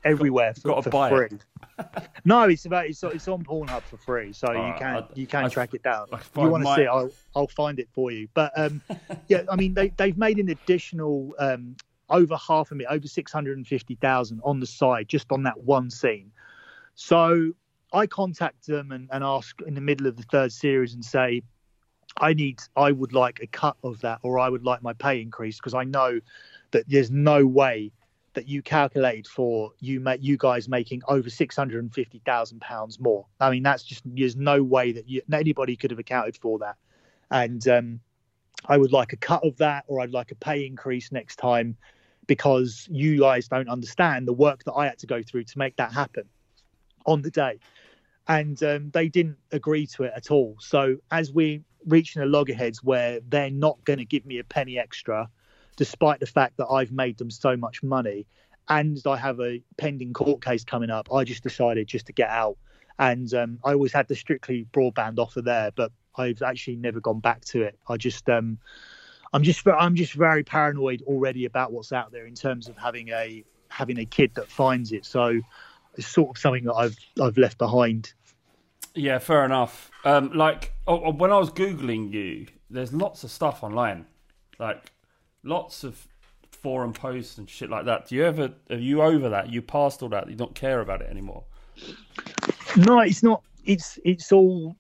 [0.03, 1.27] everywhere for, gotta for buy free.
[1.27, 1.45] it.
[2.25, 5.27] no, it's about it's it's on Pornhub for free, so you Alright, can I- you
[5.27, 6.07] can I- track it down.
[6.13, 8.27] If you want to my- see it, I'll I'll find it for you.
[8.33, 8.81] But um,
[9.27, 11.75] yeah, I mean they they've made an additional um
[12.09, 15.43] over half a million, over six hundred and fifty thousand on the side just on
[15.43, 16.31] that one scene.
[16.95, 17.53] So
[17.93, 21.41] I contact them and, and ask in the middle of the third series and say,
[22.17, 25.21] I need, I would like a cut of that, or I would like my pay
[25.21, 26.19] increase because I know
[26.71, 27.91] that there's no way
[28.34, 32.99] that you calculate for you you guys making over six hundred and fifty thousand pounds
[32.99, 33.25] more.
[33.39, 36.75] I mean, that's just there's no way that you, anybody could have accounted for that.
[37.29, 37.99] And um,
[38.65, 41.77] I would like a cut of that, or I'd like a pay increase next time
[42.27, 45.75] because you guys don't understand the work that I had to go through to make
[45.77, 46.23] that happen
[47.05, 47.59] on the day.
[48.27, 50.55] And um, they didn't agree to it at all.
[50.59, 54.77] So as we reaching a loggerheads where they're not going to give me a penny
[54.77, 55.27] extra,
[55.76, 58.26] despite the fact that I've made them so much money,
[58.69, 62.30] and I have a pending court case coming up, I just decided just to get
[62.30, 62.57] out.
[62.99, 67.19] And um, I always had the strictly broadband offer there, but I've actually never gone
[67.19, 67.78] back to it.
[67.88, 68.59] I just um,
[69.34, 73.09] I'm just I'm just very paranoid already about what's out there in terms of having
[73.09, 75.05] a having a kid that finds it.
[75.05, 75.39] So
[75.95, 78.13] it's sort of something that I've I've left behind.
[78.93, 79.89] Yeah, fair enough.
[80.03, 84.05] Um, like oh, when I was googling you, there's lots of stuff online,
[84.59, 84.91] like
[85.43, 86.07] lots of
[86.51, 88.07] forum posts and shit like that.
[88.07, 89.51] Do you ever are you over that?
[89.51, 90.29] You passed all that?
[90.29, 91.43] You don't care about it anymore?
[92.77, 93.43] No, it's not.
[93.65, 94.75] It's it's all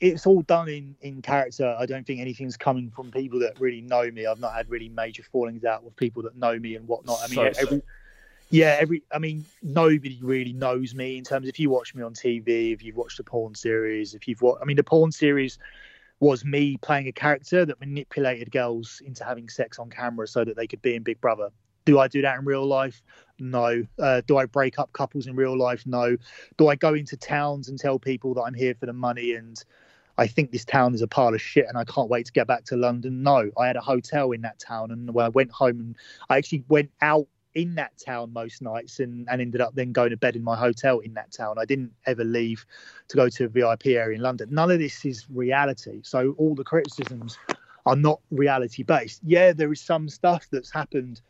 [0.00, 1.74] it's all done in in character.
[1.78, 4.26] I don't think anything's coming from people that really know me.
[4.26, 7.18] I've not had really major fallings out with people that know me and whatnot.
[7.22, 7.82] I mean, So- every
[8.50, 11.48] yeah, every I mean, nobody really knows me in terms.
[11.48, 14.60] If you watch me on TV, if you've watched the porn series, if you've watched,
[14.60, 15.58] I mean, the porn series
[16.22, 20.54] was me playing a character that manipulated girls into having sex on camera so that
[20.54, 21.48] they could be in Big Brother.
[21.84, 23.02] Do I do that in real life?
[23.40, 23.84] No.
[23.98, 25.84] Uh, do I break up couples in real life?
[25.84, 26.16] No.
[26.58, 29.60] Do I go into towns and tell people that I'm here for the money and
[30.16, 32.46] I think this town is a pile of shit and I can't wait to get
[32.46, 33.24] back to London?
[33.24, 33.50] No.
[33.58, 35.96] I had a hotel in that town and I went home and
[36.30, 40.10] I actually went out in that town most nights and, and ended up then going
[40.10, 41.56] to bed in my hotel in that town.
[41.58, 42.64] I didn't ever leave
[43.08, 44.48] to go to a VIP area in London.
[44.50, 46.00] None of this is reality.
[46.02, 47.38] So all the criticisms
[47.86, 49.20] are not reality based.
[49.24, 51.20] Yeah, there is some stuff that's happened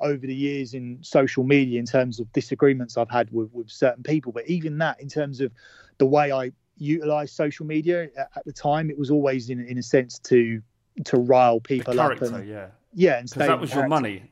[0.00, 4.02] over the years in social media in terms of disagreements I've had with, with certain
[4.02, 4.32] people.
[4.32, 5.52] But even that, in terms of
[5.98, 9.78] the way I utilize social media at, at the time, it was always in, in
[9.78, 10.62] a sense to
[11.04, 12.66] to rile people up and yeah.
[12.92, 13.88] yeah, and that was your character.
[13.88, 14.30] money.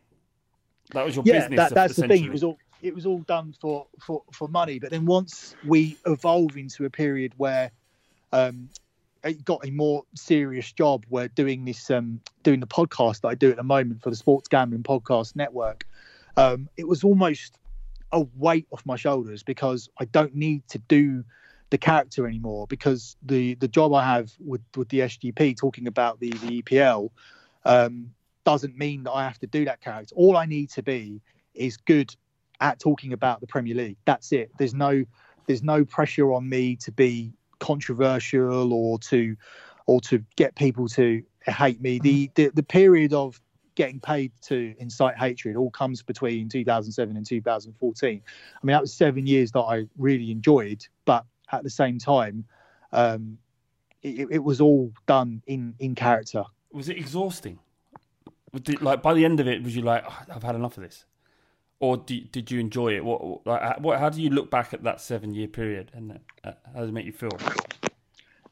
[0.92, 1.56] That was your yeah, business.
[1.56, 2.24] that, that's the thing.
[2.24, 4.78] It was all it was all done for for for money.
[4.78, 7.70] But then once we evolve into a period where
[8.32, 8.68] um,
[9.24, 13.34] it got a more serious job, where doing this um, doing the podcast that I
[13.34, 15.84] do at the moment for the Sports Gambling Podcast Network,
[16.36, 17.58] um, it was almost
[18.12, 21.24] a weight off my shoulders because I don't need to do
[21.70, 26.20] the character anymore because the the job I have with with the SGP talking about
[26.20, 27.10] the the EPL
[27.64, 28.12] um,
[28.48, 30.14] doesn't mean that I have to do that character.
[30.16, 31.20] All I need to be
[31.52, 32.16] is good
[32.60, 33.98] at talking about the Premier League.
[34.06, 34.50] That's it.
[34.58, 35.04] There's no
[35.46, 39.36] there's no pressure on me to be controversial or to
[39.86, 41.98] or to get people to hate me.
[41.98, 43.38] The the, the period of
[43.74, 48.22] getting paid to incite hatred all comes between 2007 and 2014.
[48.32, 52.46] I mean, that was seven years that I really enjoyed, but at the same time,
[52.92, 53.36] um,
[54.02, 56.44] it, it was all done in in character.
[56.72, 57.58] was it exhausting?
[58.80, 61.04] Like by the end of it, was you like, "Oh, I've had enough of this,
[61.80, 63.04] or did, did you enjoy it?
[63.04, 63.98] What, like, what?
[63.98, 66.92] How do you look back at that seven year period, and uh, how does it
[66.92, 67.30] make you feel?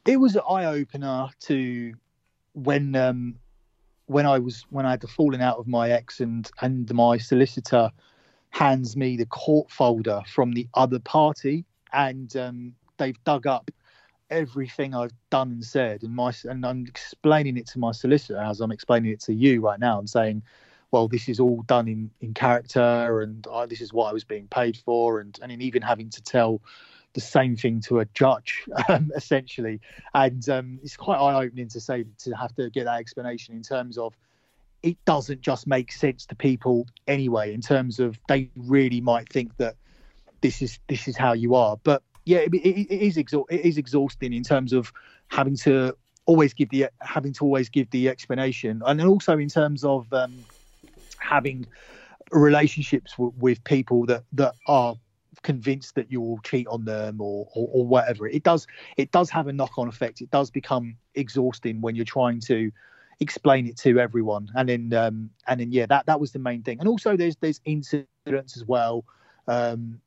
[0.07, 1.93] it was an eye opener to
[2.53, 3.35] when um
[4.05, 7.17] when I was when I had the falling out of my ex and and my
[7.17, 7.91] solicitor
[8.51, 13.69] hands me the court folder from the other party and um they've dug up
[14.29, 18.59] everything I've done and said and my and I'm explaining it to my solicitor as
[18.59, 20.43] I'm explaining it to you right now and saying
[20.91, 24.25] well this is all done in in character and I, this is what I was
[24.25, 26.61] being paid for and and even having to tell
[27.17, 29.81] the same thing to a judge, um, essentially.
[30.13, 33.63] And um, it's quite eye opening to say to have to get that explanation in
[33.63, 34.15] terms of
[34.83, 37.55] it doesn't just make sense to people anyway.
[37.55, 39.77] In terms of they really might think that
[40.41, 41.77] this is this is how you are.
[41.83, 44.91] But yeah, it, it, it is it is exhausting in terms of
[45.29, 49.83] having to always give the having to always give the explanation, and also in terms
[49.85, 50.45] of um,
[51.19, 51.67] having
[52.31, 54.95] relationships w- with people that that are
[55.43, 58.65] convinced that you will cheat on them or, or or whatever it does
[58.97, 60.19] it does have a knock-on effect.
[60.19, 62.71] It does become exhausting when you're trying to
[63.19, 64.49] explain it to everyone.
[64.55, 66.79] And then um and then yeah that that was the main thing.
[66.79, 69.05] And also there's there's incidents as well
[69.47, 70.01] um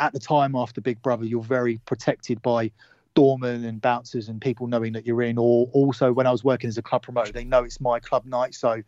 [0.00, 2.70] at the time after big brother you're very protected by
[3.14, 5.36] doormen and bouncers and people knowing that you're in.
[5.36, 8.24] Or also when i was working as a club promoter they know it's my club
[8.24, 8.82] night so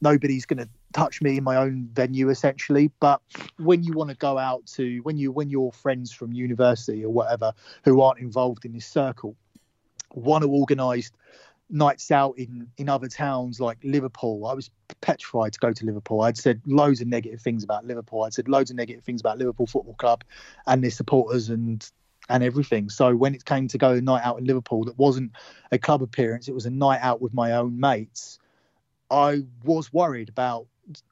[0.00, 2.90] nobody's going to touch me in my own venue essentially.
[3.00, 3.20] But
[3.58, 7.12] when you want to go out to when you when your friends from university or
[7.12, 7.52] whatever
[7.84, 9.36] who aren't involved in this circle
[10.14, 11.10] want to organise
[11.68, 16.22] nights out in in other towns like liverpool i was petrified to go to liverpool.
[16.22, 18.22] I'd said loads of negative things about liverpool.
[18.22, 20.24] I'd said loads of negative things about liverpool football club
[20.66, 21.88] and their supporters and
[22.28, 22.88] and everything.
[22.88, 25.32] So when it came to go a night out in liverpool that wasn't
[25.70, 28.38] a club appearance it was a night out with my own mates
[29.10, 30.66] I was worried about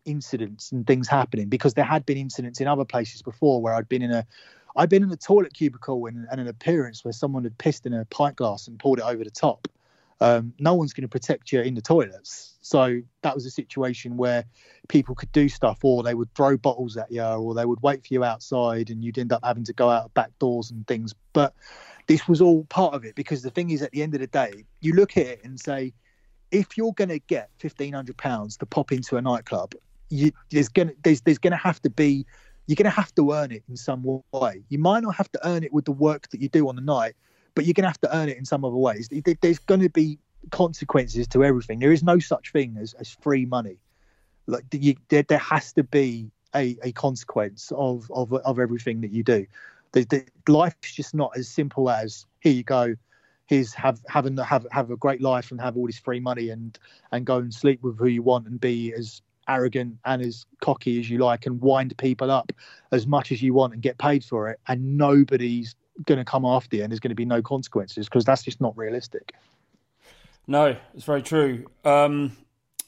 [0.05, 3.89] incidents and things happening because there had been incidents in other places before where I'd
[3.89, 4.27] been in a
[4.77, 7.93] I'd been in a toilet cubicle and, and an appearance where someone had pissed in
[7.93, 9.69] a pint glass and poured it over the top.
[10.21, 12.57] Um, no one's going to protect you in the toilets.
[12.61, 14.45] So that was a situation where
[14.89, 18.07] people could do stuff or they would throw bottles at you or they would wait
[18.07, 21.15] for you outside and you'd end up having to go out back doors and things.
[21.33, 21.53] But
[22.07, 24.27] this was all part of it because the thing is, at the end of the
[24.27, 25.93] day, you look at it and say,
[26.51, 29.75] if you're going to get fifteen hundred pounds to pop into a nightclub,
[30.09, 32.25] you, there's going to there's there's going to have to be
[32.67, 34.62] you're going to have to earn it in some way.
[34.69, 36.83] You might not have to earn it with the work that you do on the
[36.83, 37.15] night,
[37.55, 39.09] but you're going to have to earn it in some other ways.
[39.41, 40.19] There's going to be
[40.51, 41.79] consequences to everything.
[41.79, 43.79] There is no such thing as, as free money.
[44.47, 49.11] Like you, there, there has to be a, a consequence of, of of everything that
[49.11, 49.47] you do.
[49.93, 52.95] The, the, life's just not as simple as here you go,
[53.47, 56.79] here's have having have have a great life and have all this free money and
[57.13, 60.99] and go and sleep with who you want and be as arrogant and as cocky
[60.99, 62.51] as you like and wind people up
[62.93, 65.75] as much as you want and get paid for it and nobody's
[66.07, 68.61] going to come after you and there's going to be no consequences because that's just
[68.61, 69.32] not realistic
[70.47, 71.64] No, it's very true.
[71.84, 72.36] Um,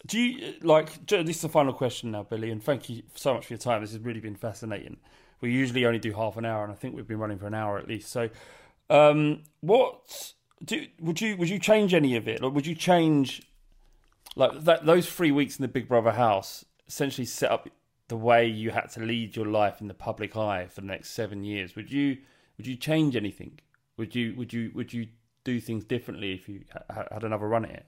[0.07, 1.07] do you like?
[1.07, 3.81] This is the final question now, Billie, and thank you so much for your time.
[3.83, 4.99] This has really been fascinating.
[5.41, 7.55] We usually only do half an hour, and I think we've been running for an
[7.55, 8.11] hour at least.
[8.11, 8.31] So,
[8.89, 10.35] um, what
[10.65, 12.41] do would you would you change any of it?
[12.41, 13.43] Like, would you change
[14.37, 17.69] like that those three weeks in the Big Brother house essentially set up
[18.09, 21.11] the way you had to lead your life in the public eye for the next
[21.11, 21.75] seven years?
[21.75, 22.19] Would you
[22.57, 23.59] would you change anything?
[23.97, 25.09] Would you would you would you
[25.45, 27.87] do things differently if you ha- had another run at it?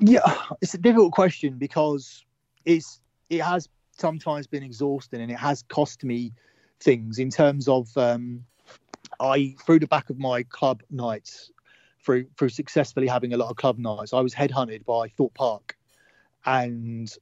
[0.00, 0.20] Yeah,
[0.60, 2.24] it's a difficult question because
[2.64, 6.32] it's it has sometimes been exhausting and it has cost me
[6.80, 8.44] things in terms of um,
[9.20, 11.50] I through the back of my club nights
[12.04, 14.12] through through successfully having a lot of club nights.
[14.12, 15.76] I was headhunted by Thorpe Park,
[16.44, 17.12] and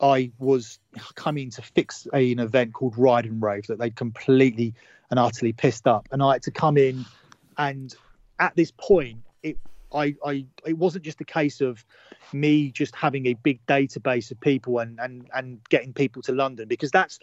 [0.00, 0.78] I was
[1.14, 4.74] coming to fix a, an event called Ride and Rave that they'd completely
[5.12, 7.04] and utterly pissed up, and I had to come in.
[7.58, 7.94] And
[8.38, 9.58] at this point, it
[9.94, 11.84] I, I it wasn't just a case of
[12.32, 16.66] me just having a big database of people and and and getting people to London
[16.66, 17.18] because that's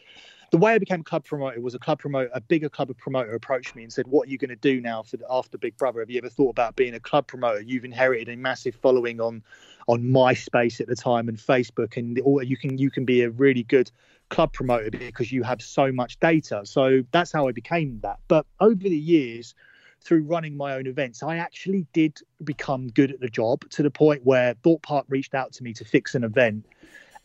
[0.51, 3.75] the way I became club promoter was a club promoter, a bigger club promoter approached
[3.75, 5.99] me and said, "What are you going to do now for after Big Brother?
[5.99, 7.61] Have you ever thought about being a club promoter?
[7.61, 9.43] You've inherited a massive following on
[9.87, 13.63] on MySpace at the time and Facebook, and you can you can be a really
[13.63, 13.91] good
[14.29, 18.19] club promoter because you have so much data." So that's how I became that.
[18.27, 19.53] But over the years,
[20.01, 23.91] through running my own events, I actually did become good at the job to the
[23.91, 26.65] point where Thorpe Park reached out to me to fix an event,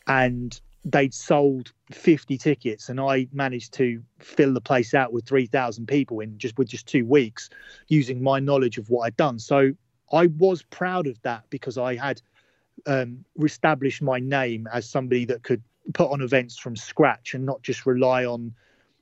[0.06, 5.86] and they'd sold 50 tickets and I managed to fill the place out with 3,000
[5.86, 7.48] people in just with just two weeks
[7.88, 9.38] using my knowledge of what I'd done.
[9.38, 9.72] So
[10.12, 12.20] I was proud of that because I had
[12.86, 15.62] um, established my name as somebody that could
[15.94, 18.54] put on events from scratch and not just rely on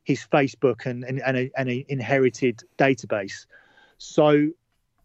[0.04, 3.46] his Facebook and, and, and, inherited database.
[3.98, 4.48] So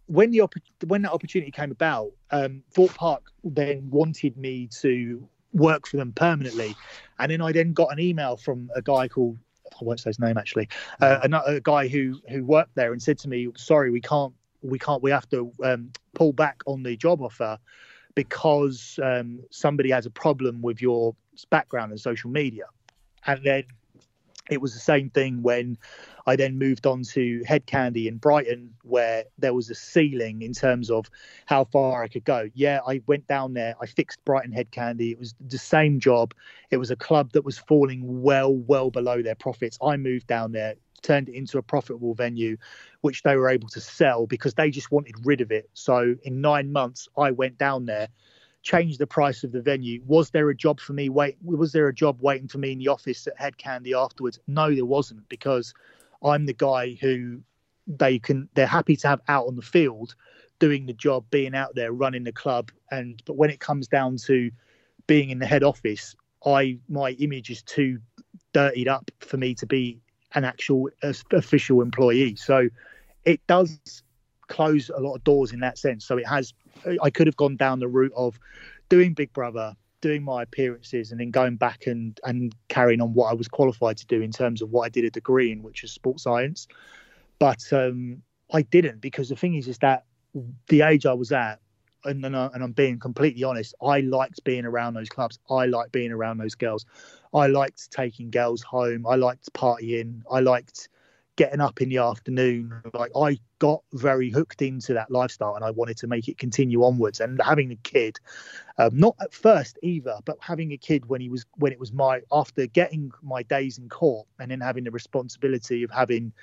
[0.07, 0.41] when the
[0.87, 6.13] when that opportunity came about, um, Thorpe Park then wanted me to work for them
[6.13, 6.75] permanently.
[7.19, 9.37] And then I then got an email from a guy called
[9.81, 10.69] I won't say his name actually,
[11.01, 14.79] uh, another guy who who worked there and said to me, "Sorry, we can't, we
[14.79, 17.59] can't, we have to um, pull back on the job offer
[18.15, 21.15] because um, somebody has a problem with your
[21.49, 22.65] background and social media."
[23.25, 23.63] And then
[24.49, 25.77] it was the same thing when
[26.25, 30.53] I then moved on to Hed Kandi in Brighton, where there was a ceiling in
[30.53, 31.09] terms of
[31.45, 32.49] how far I could go.
[32.53, 35.11] Yeah, I went down there, I fixed Brighton Hed Kandi.
[35.11, 36.33] It was the same job.
[36.69, 39.77] It was a club that was falling well, well below their profits.
[39.81, 42.57] I moved down there, turned it into a profitable venue,
[43.01, 45.69] which they were able to sell because they just wanted rid of it.
[45.73, 48.09] So in nine months, I went down there
[48.67, 50.01] change the price of the venue.
[50.05, 51.07] Was there a job for me?
[51.07, 54.39] Wait, was there a job waiting for me in the office at Hed Kandi afterwards?
[54.45, 55.73] No, there wasn't because
[56.21, 57.39] I'm the guy who
[57.87, 60.15] they can they're happy to have out on the field
[60.59, 62.69] doing the job, being out there running the club.
[62.91, 64.51] And but when it comes down to
[65.07, 66.13] being in the head office,
[66.45, 68.01] I my image is too
[68.51, 70.01] dirtied up for me to be
[70.35, 70.89] an actual
[71.31, 72.35] official employee.
[72.35, 72.67] So
[73.23, 74.03] it does
[74.49, 76.05] close a lot of doors in that sense.
[76.05, 76.53] So it has
[77.01, 78.39] I could have gone down the route of
[78.89, 83.31] doing Big Brother, doing my appearances, and then going back and and carrying on what
[83.31, 85.83] I was qualified to do in terms of what I did a degree in, which
[85.83, 86.67] is sports science.
[87.39, 88.21] But um,
[88.53, 90.05] I didn't because the thing is, is that
[90.67, 91.59] the age I was at,
[92.05, 95.39] and and, I, and I'm being completely honest, I liked being around those clubs.
[95.49, 96.85] I liked being around those girls.
[97.33, 99.05] I liked taking girls home.
[99.05, 100.21] I liked partying.
[100.31, 100.89] I liked
[101.37, 102.73] getting up in the afternoon.
[102.93, 106.83] Like I got very hooked into that lifestyle, and I wanted to make it continue
[106.83, 107.21] onwards.
[107.21, 108.19] And having a kid,
[108.77, 111.93] um, not at first either, but having a kid when he was when it was
[111.93, 116.33] my after getting my days in court, and then having the responsibility of having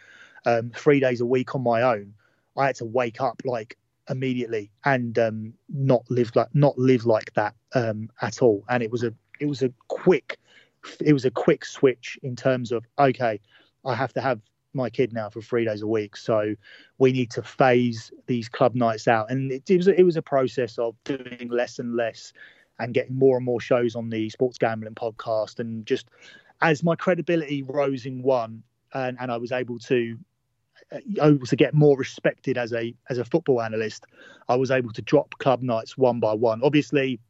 [0.47, 2.15] um, three days a week on my own,
[2.57, 3.77] I had to wake up like
[4.09, 8.65] immediately and um, not live like not live like that um, at all.
[8.69, 10.39] And it was a it was a quick
[11.01, 13.41] it was a quick switch in terms of okay,
[13.85, 14.41] I have to have
[14.75, 16.17] my kid now for three days a week.
[16.17, 16.55] So
[16.99, 20.23] we need to phase these club nights out, and it, it was it was a
[20.23, 22.33] process of doing less and less,
[22.79, 26.09] and getting more and more shows on the sports gambling podcast, and just
[26.63, 28.63] as my credibility rose in one,
[28.95, 30.19] and, and I was able to
[30.93, 34.07] uh, able to get more respected as a as a football analyst,
[34.49, 36.61] I was able to drop club nights one by one.
[36.63, 37.21] Obviously,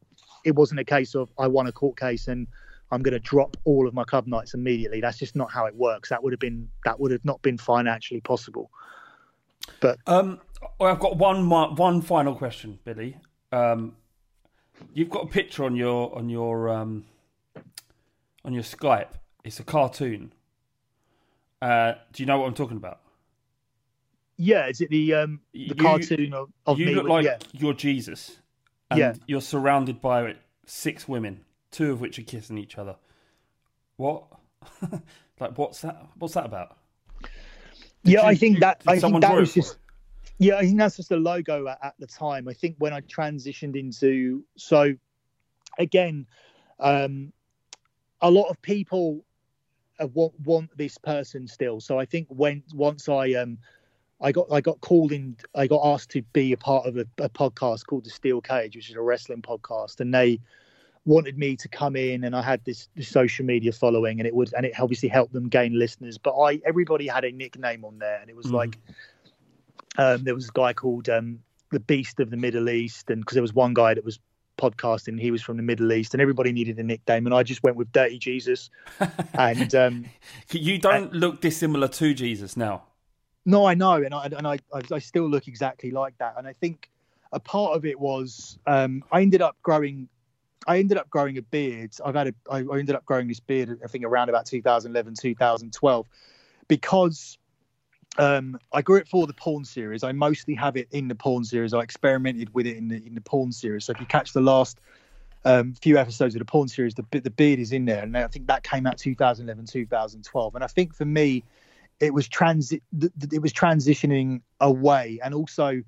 [0.43, 2.47] it wasn't a case of I won a court case and
[2.91, 5.01] I'm going to drop all of my club nights immediately.
[5.01, 6.09] That's just not how it works.
[6.09, 8.69] That would have been that would have not been financially possible.
[9.79, 10.39] But um,
[10.79, 13.17] I've got one one final question, Billie.
[13.51, 13.95] Um,
[14.93, 17.05] you've got a picture on your on your um,
[18.43, 19.09] on your Skype.
[19.43, 20.33] It's a cartoon.
[21.61, 22.99] Uh, do you know what I'm talking about?
[24.37, 26.95] Yeah, is it the um, the you, cartoon of, of you me?
[26.95, 27.37] look like yeah.
[27.53, 28.37] you're Jesus.
[28.91, 30.35] And yeah, you're surrounded by
[30.67, 31.41] six women
[31.75, 32.95] two of which are kissing each other.
[33.97, 34.23] What?
[35.39, 36.07] like, what's that?
[36.17, 36.77] What's that about?
[37.21, 37.29] Did
[38.13, 39.77] yeah, you, I think that I think that was just.
[40.37, 42.49] Yeah, I think that's just a logo at, at, the time.
[42.49, 44.93] I think when I transitioned into so,
[45.79, 46.27] again,
[46.77, 47.31] um,
[48.21, 49.23] a lot of people
[49.99, 51.79] uh, want want this person still.
[51.79, 53.57] So I think when once I um
[54.21, 57.05] I got I got called in I got asked to be a part of a,
[57.17, 60.39] a podcast called the Steel Cage, which is a wrestling podcast, and they
[61.05, 64.33] wanted me to come in and I had this, this, social media following and it
[64.33, 66.17] would and it obviously helped them gain listeners.
[66.17, 68.53] But I everybody had a nickname on there and it was mm.
[68.53, 68.79] like
[69.97, 71.39] um, there was a guy called um,
[71.71, 74.19] the beast of the Middle East, and because there was one guy that was
[74.57, 77.63] podcasting, he was from the Middle East, and everybody needed a nickname, and I just
[77.63, 78.69] went with Dirty Jesus.
[79.33, 80.05] and um,
[80.51, 82.83] you don't look dissimilar to Jesus now.
[83.45, 84.59] No, I know, and I and I
[84.91, 86.89] I still look exactly like that, and I think
[87.31, 90.09] a part of it was um, I ended up growing.
[90.67, 91.91] I ended up growing a beard.
[92.03, 92.33] I've had a.
[92.49, 93.79] I ended up growing this beard.
[93.83, 96.07] I think around about 2011, 2012,
[96.67, 97.37] because
[98.17, 100.03] um, I grew it for the porn series.
[100.03, 101.73] I mostly have it in the porn series.
[101.73, 103.85] I experimented with it in the in the porn series.
[103.85, 104.79] So if you catch the last
[105.43, 108.27] um, few episodes of the porn series, the the beard is in there, and I
[108.27, 110.55] think that came out 2011, 2012.
[110.55, 111.43] And I think for me,
[111.99, 115.81] it was transit it was transitioning away and also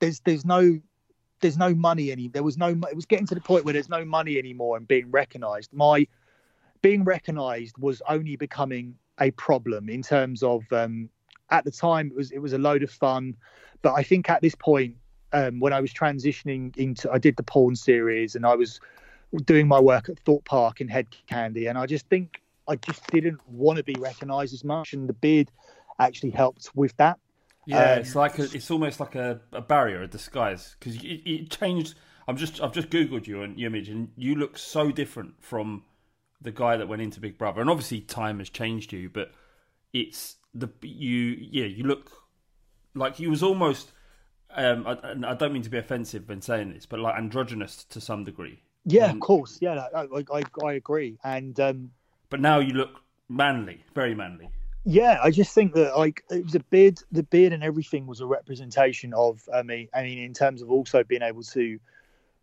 [0.00, 0.80] there's there's no
[1.42, 3.88] there's no money any there was no it was getting to the point where there's
[3.88, 6.06] no money anymore and being recognized my
[6.80, 11.08] being recognized was only becoming a problem in terms of um,
[11.50, 13.36] at the time it was it was a load of fun
[13.82, 14.94] but i think at this point
[15.34, 18.80] um, when i was transitioning into i did the porn series and i was
[19.44, 23.06] doing my work at Thorpe Park in Hed Kandi and i just think I just
[23.08, 25.50] didn't want to be recognised as much, and the beard
[25.98, 27.18] actually helped with that.
[27.66, 31.22] Yeah, um, it's like a, it's almost like a, a barrier, a disguise, because it,
[31.24, 31.94] it, changed.
[32.26, 35.84] I'm just I've just googled you and your image, and you look so different from
[36.40, 37.60] the guy that went into Big Brother.
[37.60, 39.32] And obviously, time has changed you, but
[39.92, 42.10] it's the you yeah you look
[42.94, 43.92] like he was almost.
[44.54, 48.02] Um, I, I don't mean to be offensive when saying this, but like androgynous to
[48.02, 48.60] some degree.
[48.84, 49.58] Yeah, um, of course.
[49.62, 51.16] Yeah, I, I, I agree.
[51.24, 51.90] And um,
[52.28, 54.50] but now you look manly, very manly.
[54.84, 58.20] Yeah, I just think that like it was a beard, the beard and everything was
[58.20, 61.78] a representation of I mean, I mean, in terms of also being able to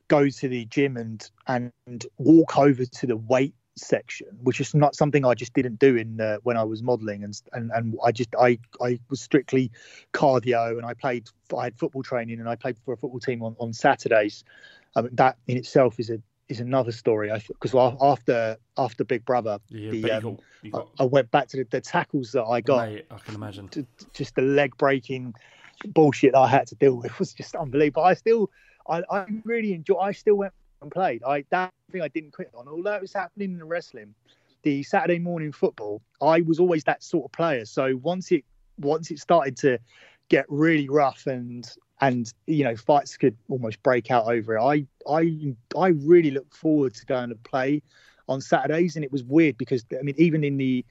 [0.08, 1.72] go to the gym and and
[2.18, 6.22] walk over to the weight section, which is not something I just didn't do in
[6.22, 9.72] uh, when I was modelling, and and and I just I I was strictly
[10.14, 11.28] cardio, and I played
[11.58, 14.46] I had football training, and I played for a football team on on Saturdays.
[14.96, 17.32] Um, that in itself is a is another story.
[17.32, 20.38] I because after after Big Brother, yeah, the, um,
[20.72, 22.90] got, I, I, went back to the, the tackles that I got.
[22.90, 23.70] Mate, I can imagine.
[23.70, 25.36] To, just the leg breaking
[25.86, 28.04] bullshit that I had to deal with was just unbelievable.
[28.04, 28.50] I still,
[28.90, 29.96] I, I really enjoy.
[29.96, 31.24] I still went and played.
[31.24, 34.14] I that thing I didn't quit on, although it was happening in the wrestling,
[34.64, 36.02] the Saturday morning football.
[36.22, 37.66] I was always that sort of player.
[37.66, 38.44] So once it
[38.80, 39.78] once it started to
[40.30, 41.70] get really rough and
[42.02, 44.62] and you know fights could almost break out over it.
[44.62, 47.82] I I I really look forward to going to play
[48.28, 50.86] on Saturdays, and it was weird because I mean even in the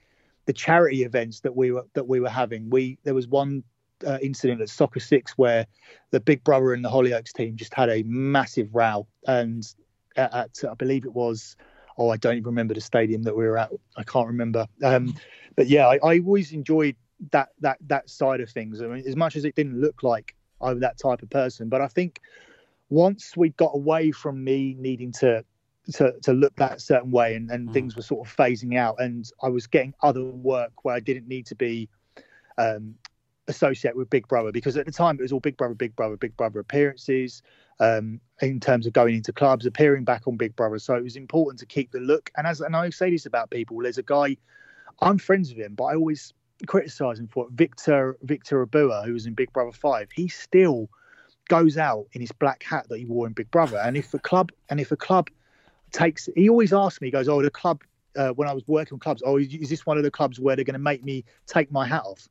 [0.46, 3.62] the charity events that we were that we were having, we there was one
[4.06, 5.66] uh, incident at Soccer Six where
[6.10, 9.66] the Big Brother and the Hollyoaks team just had a massive row, and
[10.16, 11.56] at, at I believe it was
[11.96, 13.70] oh I don't even remember the stadium that we were at.
[13.96, 14.66] I can't remember.
[14.82, 15.14] Um,
[15.56, 16.96] but yeah, I, I always enjoyed
[17.32, 18.82] that that that side of things.
[18.82, 21.68] I mean, as much as it didn't look like I'm that type of person.
[21.68, 22.20] But I think
[22.90, 25.44] once we got away from me needing to
[25.94, 27.72] to, to look that certain way and, and mm.
[27.72, 31.26] things were sort of phasing out and I was getting other work where I didn't
[31.28, 31.88] need to be
[32.58, 32.94] um,
[33.46, 36.16] associated with Big Brother because at the time it was all Big Brother, Big Brother,
[36.16, 37.42] Big Brother appearances
[37.80, 40.78] um, in terms of going into clubs, appearing back on Big Brother.
[40.78, 42.30] So it was important to keep the look.
[42.36, 44.36] And as and I say this about people, there's a guy
[45.00, 46.34] I'm friends with him, but I always
[46.66, 47.52] criticizing for it.
[47.52, 50.88] Victor Victor Ebuwa, who was in Big Brother Five, he still
[51.48, 53.78] goes out in his black hat that he wore in Big Brother.
[53.78, 55.30] And if a club and if a club
[55.92, 57.82] takes, he always asks me, he goes, "Oh, the club."
[58.16, 60.56] Uh, when I was working on clubs, oh, is this one of the clubs where
[60.56, 62.26] they're going to make me take my hat off?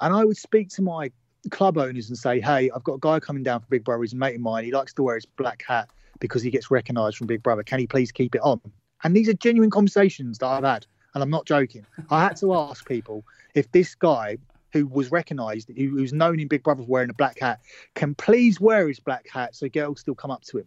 [0.00, 1.10] And I would speak to my
[1.50, 4.02] club owners and say, "Hey, I've got a guy coming down from Big Brother.
[4.02, 4.64] He's a mate of mine.
[4.64, 7.64] He likes to wear his black hat because he gets recognised from Big Brother.
[7.64, 8.60] Can he please keep it on?"
[9.02, 11.86] And these are genuine conversations that I've had, and I'm not joking.
[12.10, 13.24] I had to ask people
[13.54, 14.38] if this guy
[14.72, 17.60] who was recognised, who, who's known in Big Brother wearing a black hat,
[17.94, 20.66] can please wear his black hat so girls still come up to him.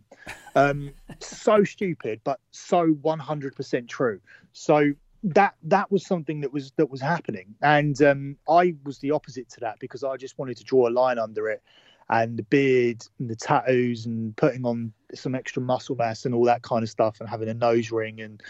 [0.56, 4.22] Um, so stupid, but so 100% true.
[4.54, 4.94] So
[5.24, 9.50] that that was something that was that was happening, and um, I was the opposite
[9.50, 11.64] to that because I just wanted to draw a line under it,
[12.10, 16.46] and the beard and the tattoos and putting on some extra muscle mass and all
[16.46, 18.42] that kind of stuff, and having a nose ring and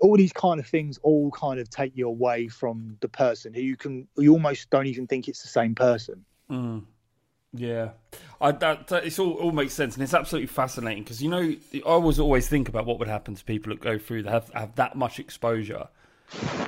[0.00, 3.60] all these kind of things all kind of take you away from the person who
[3.60, 6.24] you can you almost don't even think it's the same person.
[6.50, 6.84] Mm.
[7.54, 7.90] yeah.
[8.40, 11.54] I, that, that it's all, all makes sense and it's absolutely fascinating because you know
[11.74, 14.50] i always always think about what would happen to people that go through that have,
[14.52, 15.88] have that much exposure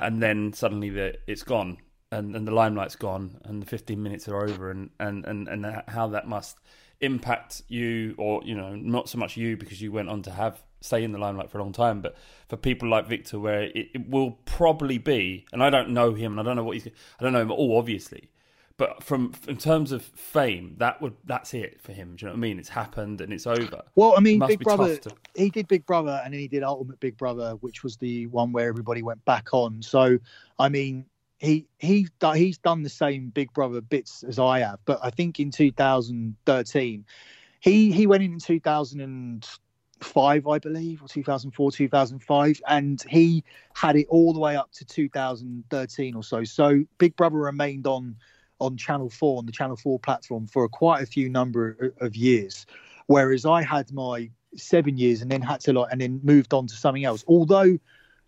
[0.01, 1.77] and then suddenly the, it's gone
[2.11, 5.83] and, and the limelight's gone and the 15 minutes are over and, and, and, and
[5.87, 6.57] how that must
[6.99, 10.63] impact you or you know not so much you because you went on to have
[10.81, 12.01] stay in the limelight for a long time.
[12.01, 12.15] But
[12.47, 16.33] for people like Victor, where it, it will probably be, and I don't know him,
[16.33, 18.29] and I don't know what he's, I don't know him at all, obviously,
[18.77, 22.15] but from in terms of fame, that would that's it for him.
[22.15, 22.59] Do you know what I mean?
[22.59, 23.83] It's happened and it's over.
[23.95, 26.99] Well, I mean, Big Brother, to- he did Big Brother and then he did Ultimate
[26.99, 29.81] Big Brother, which was the one where everybody went back on.
[29.81, 30.19] So,
[30.59, 31.05] I mean,
[31.37, 35.39] he he he's done the same Big Brother bits as I have, but I think
[35.39, 37.05] in 2013,
[37.59, 43.43] he he went in in 2005, I believe, or 2004, 2005, and he
[43.75, 46.43] had it all the way up to 2013 or so.
[46.43, 48.15] So, Big Brother remained on
[48.59, 52.65] on Channel Four on the Channel Four platform for quite a few number of years
[53.07, 56.67] whereas I had my seven years and then had to like and then moved on
[56.67, 57.25] to something else.
[57.27, 57.79] Although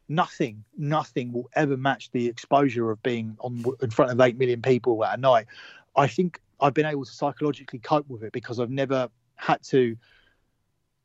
[0.09, 4.61] nothing, nothing will ever match the exposure of being on in front of eight million
[4.61, 5.45] people at a night.
[5.95, 9.95] I think I've been able to psychologically cope with it because I've never had to.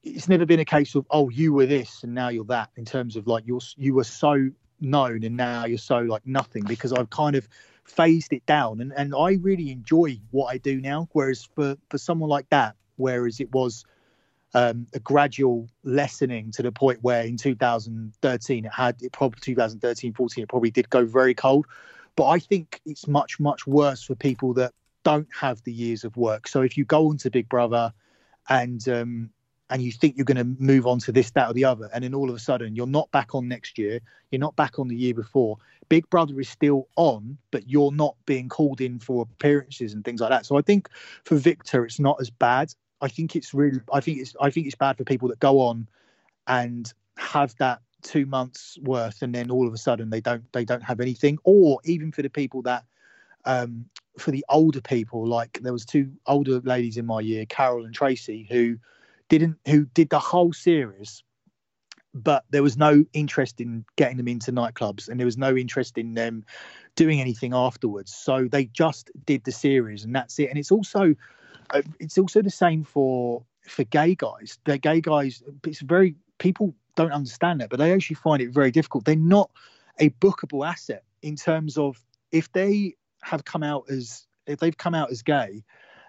[0.02, 2.84] It's never been a case of oh you were this and now you're that in
[2.84, 4.50] terms of like you're you were so
[4.80, 7.48] known and now you're so like nothing because I've kind of
[7.84, 11.08] phased it down and, and I really enjoy what I do now.
[11.12, 13.84] Whereas for, for someone like that, whereas it was
[14.54, 20.12] um, a gradual lessening to the point where in 2013 it had it probably 2013
[20.12, 21.66] 14 it probably did go very cold.
[22.16, 24.72] But i think it's much much worse for people that
[25.04, 26.48] don't have the years of work.
[26.48, 27.92] So if you go onto big brother
[28.48, 29.30] and um,
[29.70, 32.04] and you think you're going to move on to this that or the other and
[32.04, 33.98] then all of a sudden you're not back on next year
[34.30, 35.56] you're not back on the year before
[35.88, 40.20] big brother is still on but you're not being called in for appearances and things
[40.20, 40.44] like that.
[40.46, 40.88] So i think
[41.24, 42.74] for victor it's not as bad
[43.04, 45.60] I think it's really I think it's I think it's bad for people that go
[45.60, 45.88] on
[46.46, 50.64] and have that two months worth and then all of a sudden they don't they
[50.64, 51.38] don't have anything.
[51.44, 52.84] Or even for the people that
[53.44, 53.84] um
[54.18, 57.94] for the older people like there was two older ladies in my year Carol and
[57.94, 58.78] Tracy who
[59.28, 61.22] didn't who did the whole series
[62.14, 65.98] but there was no interest in getting them into nightclubs and there was no interest
[65.98, 66.44] in them
[66.94, 68.14] doing anything afterwards.
[68.14, 70.48] So they just did the series and that's it.
[70.48, 71.14] And it's also
[72.00, 74.58] it's also the same for for gay guys.
[74.64, 75.42] They're gay guys.
[75.66, 79.04] It's very people don't understand that, but they actually find it very difficult.
[79.04, 79.50] They're not
[79.98, 84.94] a bookable asset in terms of if they have come out as if they've come
[84.94, 85.64] out as gay,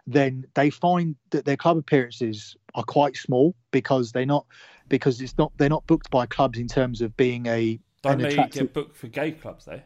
[0.06, 4.46] then they find that their club appearances are quite small because they're not
[4.90, 8.28] because it's not they're not booked by clubs in terms of being a Don't they
[8.30, 9.82] attractive- get booked for gay clubs though?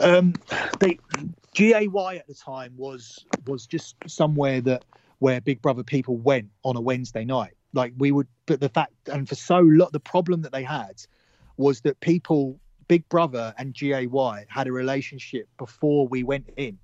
[0.00, 0.34] Um,
[0.80, 0.98] they
[1.54, 4.84] G-A-Y at the time was was just somewhere that
[5.18, 7.52] where Big Brother people went on a Wednesday night.
[7.72, 11.02] Like we would, but the fact and for so lot, the problem that they had
[11.56, 12.58] was that people,
[12.88, 16.78] Big Brother and G-A-Y had a relationship before we went in.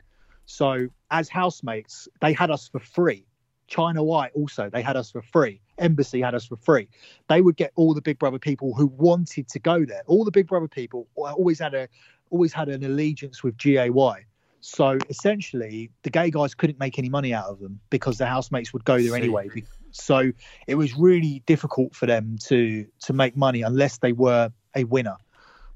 [0.44, 3.26] So as housemates, they had us for free.
[3.66, 5.60] China White also, they had us for free.
[5.78, 6.88] Embassy had us for free.
[7.28, 10.02] They would get all the Big Brother people who wanted to go there.
[10.06, 11.88] All the Big Brother people always had a
[12.30, 14.24] always had an allegiance with G-A-Y.
[14.60, 18.72] So essentially, the gay guys couldn't make any money out of them because the housemates
[18.72, 19.48] would go there anyway.
[19.92, 20.32] So
[20.66, 25.16] it was really difficult for them to to make money unless they were a winner.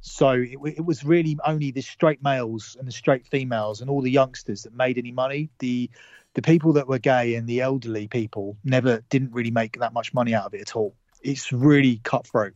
[0.00, 4.00] So it, it was really only the straight males and the straight females and all
[4.00, 5.50] the youngsters that made any money.
[5.58, 5.90] The
[6.34, 10.14] the people that were gay and the elderly people never didn't really make that much
[10.14, 10.94] money out of it at all.
[11.22, 12.54] It's really cutthroat.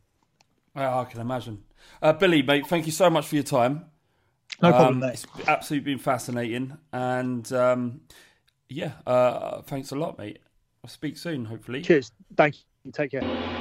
[0.74, 1.64] Well, I can imagine.
[2.00, 3.86] Uh, Billie, mate, thank you so much for your time.
[4.62, 5.12] No problem, Um, mate.
[5.14, 8.00] It's absolutely been fascinating, and um,
[8.68, 10.38] yeah, uh, thanks a lot, mate.
[10.84, 11.82] I'll speak soon, hopefully.
[11.82, 12.12] Cheers.
[12.36, 12.92] Thank you.
[12.92, 13.60] Take care.